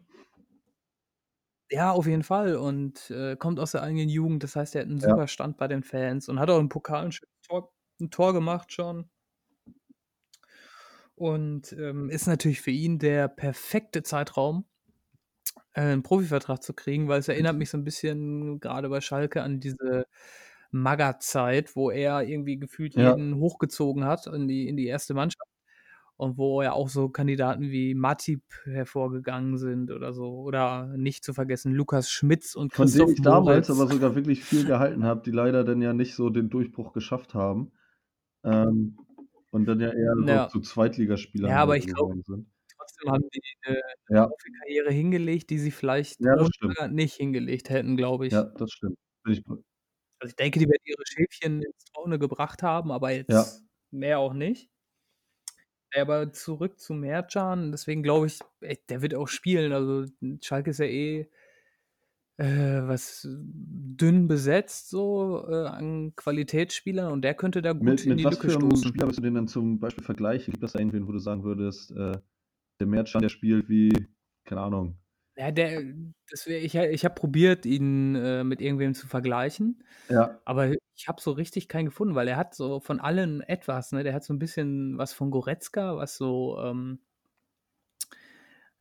[1.72, 4.43] Ja, auf jeden Fall und, äh, kommt aus der eigenen Jugend.
[4.43, 5.18] Das heißt, er hat 'n Ja.
[5.18, 8.34] super Stand bei den Fans und hat auch im Pokal 'n schönes Tor 'n Tor
[8.34, 9.10] gemacht schon.
[11.18, 14.66] Und, ähm, ist natürlich für ihn der perfekte Zeitraum,
[15.74, 19.43] äh, 'n Profivertrag zu kriegen, weil es erinnert mich so 'n bisschen grade bei Schalke
[19.43, 20.06] an diese
[20.72, 23.18] Magath-Zeit, wo er irgendwie gefühlt Ja.
[23.18, 25.14] jeden hochgezogen hat in die in die 1.
[25.16, 25.47] Mannschaft
[26.18, 30.30] und wo ja auch so Kandidaten wie Matip hervorgegangen sind oder so.
[30.41, 34.43] Oder nicht zu vergessen Lukas Schmitz und Von denen Christoph ich damals aber sogar wirklich
[34.43, 37.72] viel gehalten habe, die leider dann ja nicht so den Durchbruch geschafft haben.
[38.43, 38.97] Ähm,
[39.51, 40.51] und dann ja eher so Ja.
[40.51, 42.47] zu Zweitligaspielern Ja, aber so ich glaube, geworden sind.
[42.78, 44.28] trotzdem haben die 'ne 'ne Ja.
[44.28, 46.36] Profikarriere hingelegt, die sie vielleicht Ja,
[46.91, 48.45] nicht hingelegt hätten, glaube Ja, ich.
[48.57, 48.97] das stimmt.
[49.28, 49.43] Ich
[50.22, 53.53] Also, ich denke, die werden ihre Schäfchen ins Trockene gebracht haben, aber Ja.
[53.53, 54.68] jetzt mehr auch nicht.
[55.96, 59.74] Aber zurück zu Mercan, deswegen glaube ich, ey, der wird auch spielen.
[59.74, 60.06] Also,
[60.41, 61.28] Schalke ist ja eh
[62.38, 68.10] äh, was dünn besetzt so, äh, an Qualitätsspielern und der könnte da gut Mit in
[68.10, 68.88] mit die was Lücke für stoßen.
[68.88, 70.52] Spieler würdest du den denn zum Beispiel vergleichen?
[70.54, 72.18] Gibt es da irgendwen, wo du sagen würdest, äh,
[72.80, 74.08] der Mercan, der spielt wie,
[74.46, 74.98] keine Ahnung
[75.38, 75.82] Ja, der
[76.30, 80.44] das wäre ich ich habe probiert, ihn, äh, mit irgendwem zu vergleichen, Ja.
[80.46, 84.04] aber ich habe so richtig keinen gefunden, weil er hat so von allen etwas, ne?
[84.04, 87.00] Der hat so 'n bisschen was von Goretzka, was so, ähm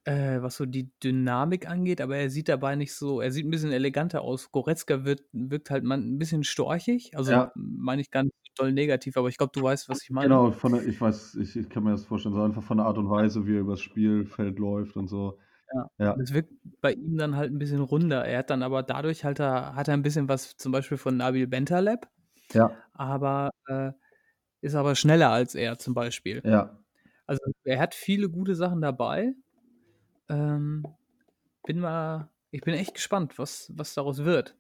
[0.07, 3.51] äh, was so die Dynamik angeht, aber er sieht dabei nicht so er sieht 'n
[3.51, 4.51] bisschen eleganter aus.
[4.51, 7.53] Goretzka wirkt wirkt halt man 'n bisschen storchig, also, Ja.
[7.55, 10.41] meine ich gar nicht doll negativ, aber ich glaube, du weißt, was ich meine.
[10.41, 12.87] Genau, von der ich weiß ich ich kann mir das vorstellen, so einfach von der
[12.87, 15.39] Art und Weise, wie er übers Spielfeld läuft und so.
[15.73, 16.23] Ja, Ja.
[16.23, 18.25] das wirkt bei ihm dann halt 'n bisschen runder.
[18.27, 21.17] Er hat dann aber dadurch halt er hat er 'n bisschen was zum Beispiel von
[21.17, 22.09] Nabil Bentaleb,
[22.55, 22.83] Ja.
[22.95, 23.93] aber, äh,
[24.63, 26.45] ist aber schneller als er zum Beispiel.
[26.45, 26.83] Ja.
[27.27, 29.35] Also, er hat viele gute Sachen dabei.
[30.31, 30.97] Ähm,
[31.67, 34.57] bin mal ich bin echt gespannt, was was daraus wird.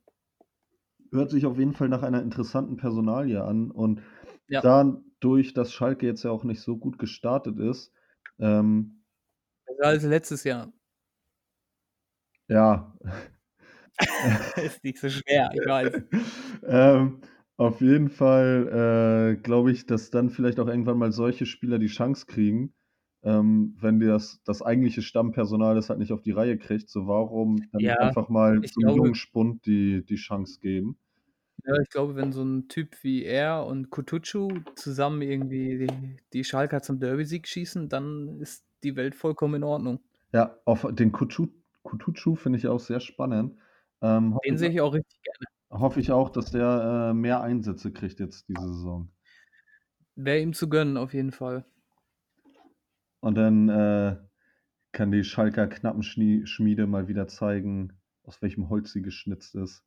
[1.12, 4.00] Hört sich auf jeden Fall nach einer interessanten Personalie an und
[4.48, 4.62] Ja.
[4.62, 7.92] dadurch, dass Schalke jetzt ja auch nicht so gut gestartet ist,
[8.38, 9.02] ähm
[9.66, 10.72] Besser als letztes Jahr.
[12.53, 12.92] Ja.
[14.57, 16.03] Ist nicht so schwer, ich weiß.
[16.64, 17.20] Ähm,
[17.57, 21.86] auf jeden Fall, äh, glaube ich, dass dann vielleicht auch irgendwann mal solche Spieler die
[21.88, 22.74] Chance kriegen,
[23.22, 26.90] ähm, wenn das das eigentliche Stammpersonal das halt nicht auf die Reihe kriegt.
[26.90, 30.61] So, warum dann Ja, einfach mal ich so 'nem glaube jungen Spund die die Chance
[30.61, 30.98] geben?
[31.64, 36.44] Ja, ich glaube, wenn so 'n Typ wie er und Kutucu zusammen irgendwie die die
[36.44, 40.03] Schalker zum Derby-Sieg schießen, dann ist die Welt vollkommen in Ordnung.
[40.34, 41.48] Ja, auf den Kutu
[41.84, 43.58] Kutucu finde ich auch sehr spannend.
[44.00, 45.46] Ähm, Den sehe ich auch richtig gerne.
[45.70, 49.12] hoffe ich auch, dass der, äh, mehr Einsätze kriegt jetzt diese Saison.
[50.16, 51.64] Wäre ihm zu gönnen, auf jeden Fall.
[53.22, 54.16] Und dann, äh,
[54.92, 59.84] kann die Schalker Knappenschnie Schmiede mal wieder zeigen, aus welchem Holz sie geschnitzt ist.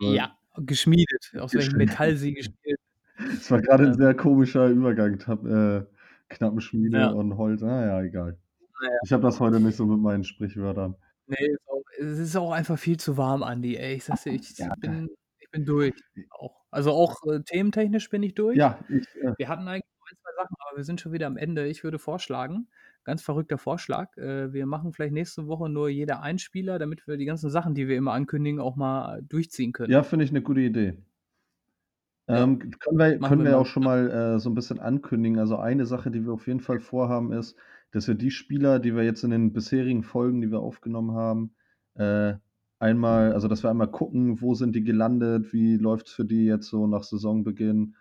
[0.00, 2.78] Ja, geschmiedet, aus welchem Metall sie gespielt
[3.38, 5.84] Es war grade 'n ähm sehr komischer Übergang, äh,
[6.28, 7.10] Knappenschmiede Ja.
[7.10, 7.62] und Holz.
[7.62, 8.38] Na ja, egal.
[8.80, 8.98] Na ja.
[9.02, 10.96] Ich habe das heute nicht so mit meinen Sprichwörtern.
[11.28, 13.94] Ne, auch Es ist auch einfach viel zu warm, Andi, ey.
[13.96, 15.08] Ich sage dir, ich Ja, bin
[15.38, 15.92] ich bin durch
[16.30, 16.64] auch.
[16.70, 18.62] Also, auch, äh, thementechnisch bin ich durch.
[18.62, 21.26] Ja, ich, äh Wir hatten eigentlich noch 1, 2 Sachen, aber wir sind schon wieder
[21.28, 21.66] am Ende.
[21.68, 22.68] Ich würde vorschlagen
[23.04, 27.16] ganz verrückter Vorschlag, äh, wir machen vielleicht nächste Woche nur jeder einen Spieler, damit wir
[27.18, 29.88] die ganzen Sachen, die wir immer ankündigen, auch mal durchziehen können.
[29.88, 31.06] Ja, finde ich 'ne gute Idee.
[32.28, 35.38] Ähm, können wir Machen können wir wir auch schon mal, äh, so 'n bisschen ankündigen.
[35.38, 37.56] Also, eine Sache, die wir auf jeden Fall vorhaben, ist,
[37.92, 41.54] dass wir die Spieler, die wir jetzt in den bisherigen Folgen, die wir aufgenommen haben,
[41.94, 42.34] äh,
[42.78, 46.68] einmal also, dass wir einmal gucken, wo sind die gelandet, wie läuft's für die jetzt
[46.68, 47.96] so nach Saisonbeginn,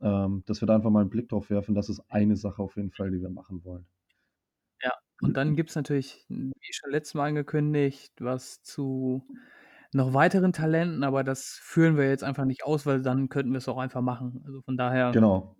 [0.00, 1.74] ähm, dass wir da einfach mal 'n Blick drauf werfen.
[1.74, 3.86] Das ist eine Sache auf jeden Fall, die wir machen wollen.
[4.82, 9.26] Ja, und dann gibt's natürlich, wie schon letztes Mal angekündigt, was zu
[9.92, 13.68] noch weiteren Talenten, aber das führen wir jetzt einfach nicht aus, weil dann könnten wir's
[13.68, 14.42] auch einfach machen.
[14.46, 15.57] Also, von daher Genau.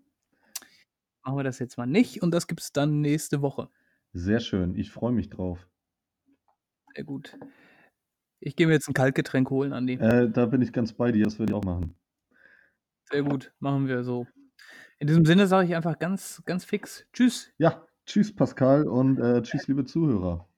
[1.28, 3.68] Machen wir das jetzt mal nicht und das gibt's dann nächste Woche.
[4.14, 5.68] Sehr schön, ich freue mich drauf.
[6.94, 7.38] Sehr gut.
[8.40, 9.94] Ich gehe mir jetzt 'n Kaltgetränk holen, Andi.
[9.94, 11.94] Äh, da bin ich ganz bei dir, das würde ich auch machen.
[13.10, 14.26] Sehr gut, machen wir so.
[14.98, 17.52] In diesem Sinne sage ich einfach ganz, ganz fix Tschüss.
[17.60, 20.48] Ja, tschüss Pascal und, äh, tschüss, liebe Zuhörer.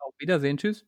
[0.00, 0.56] Auf Wiedersehen.
[0.56, 0.86] Tschüss.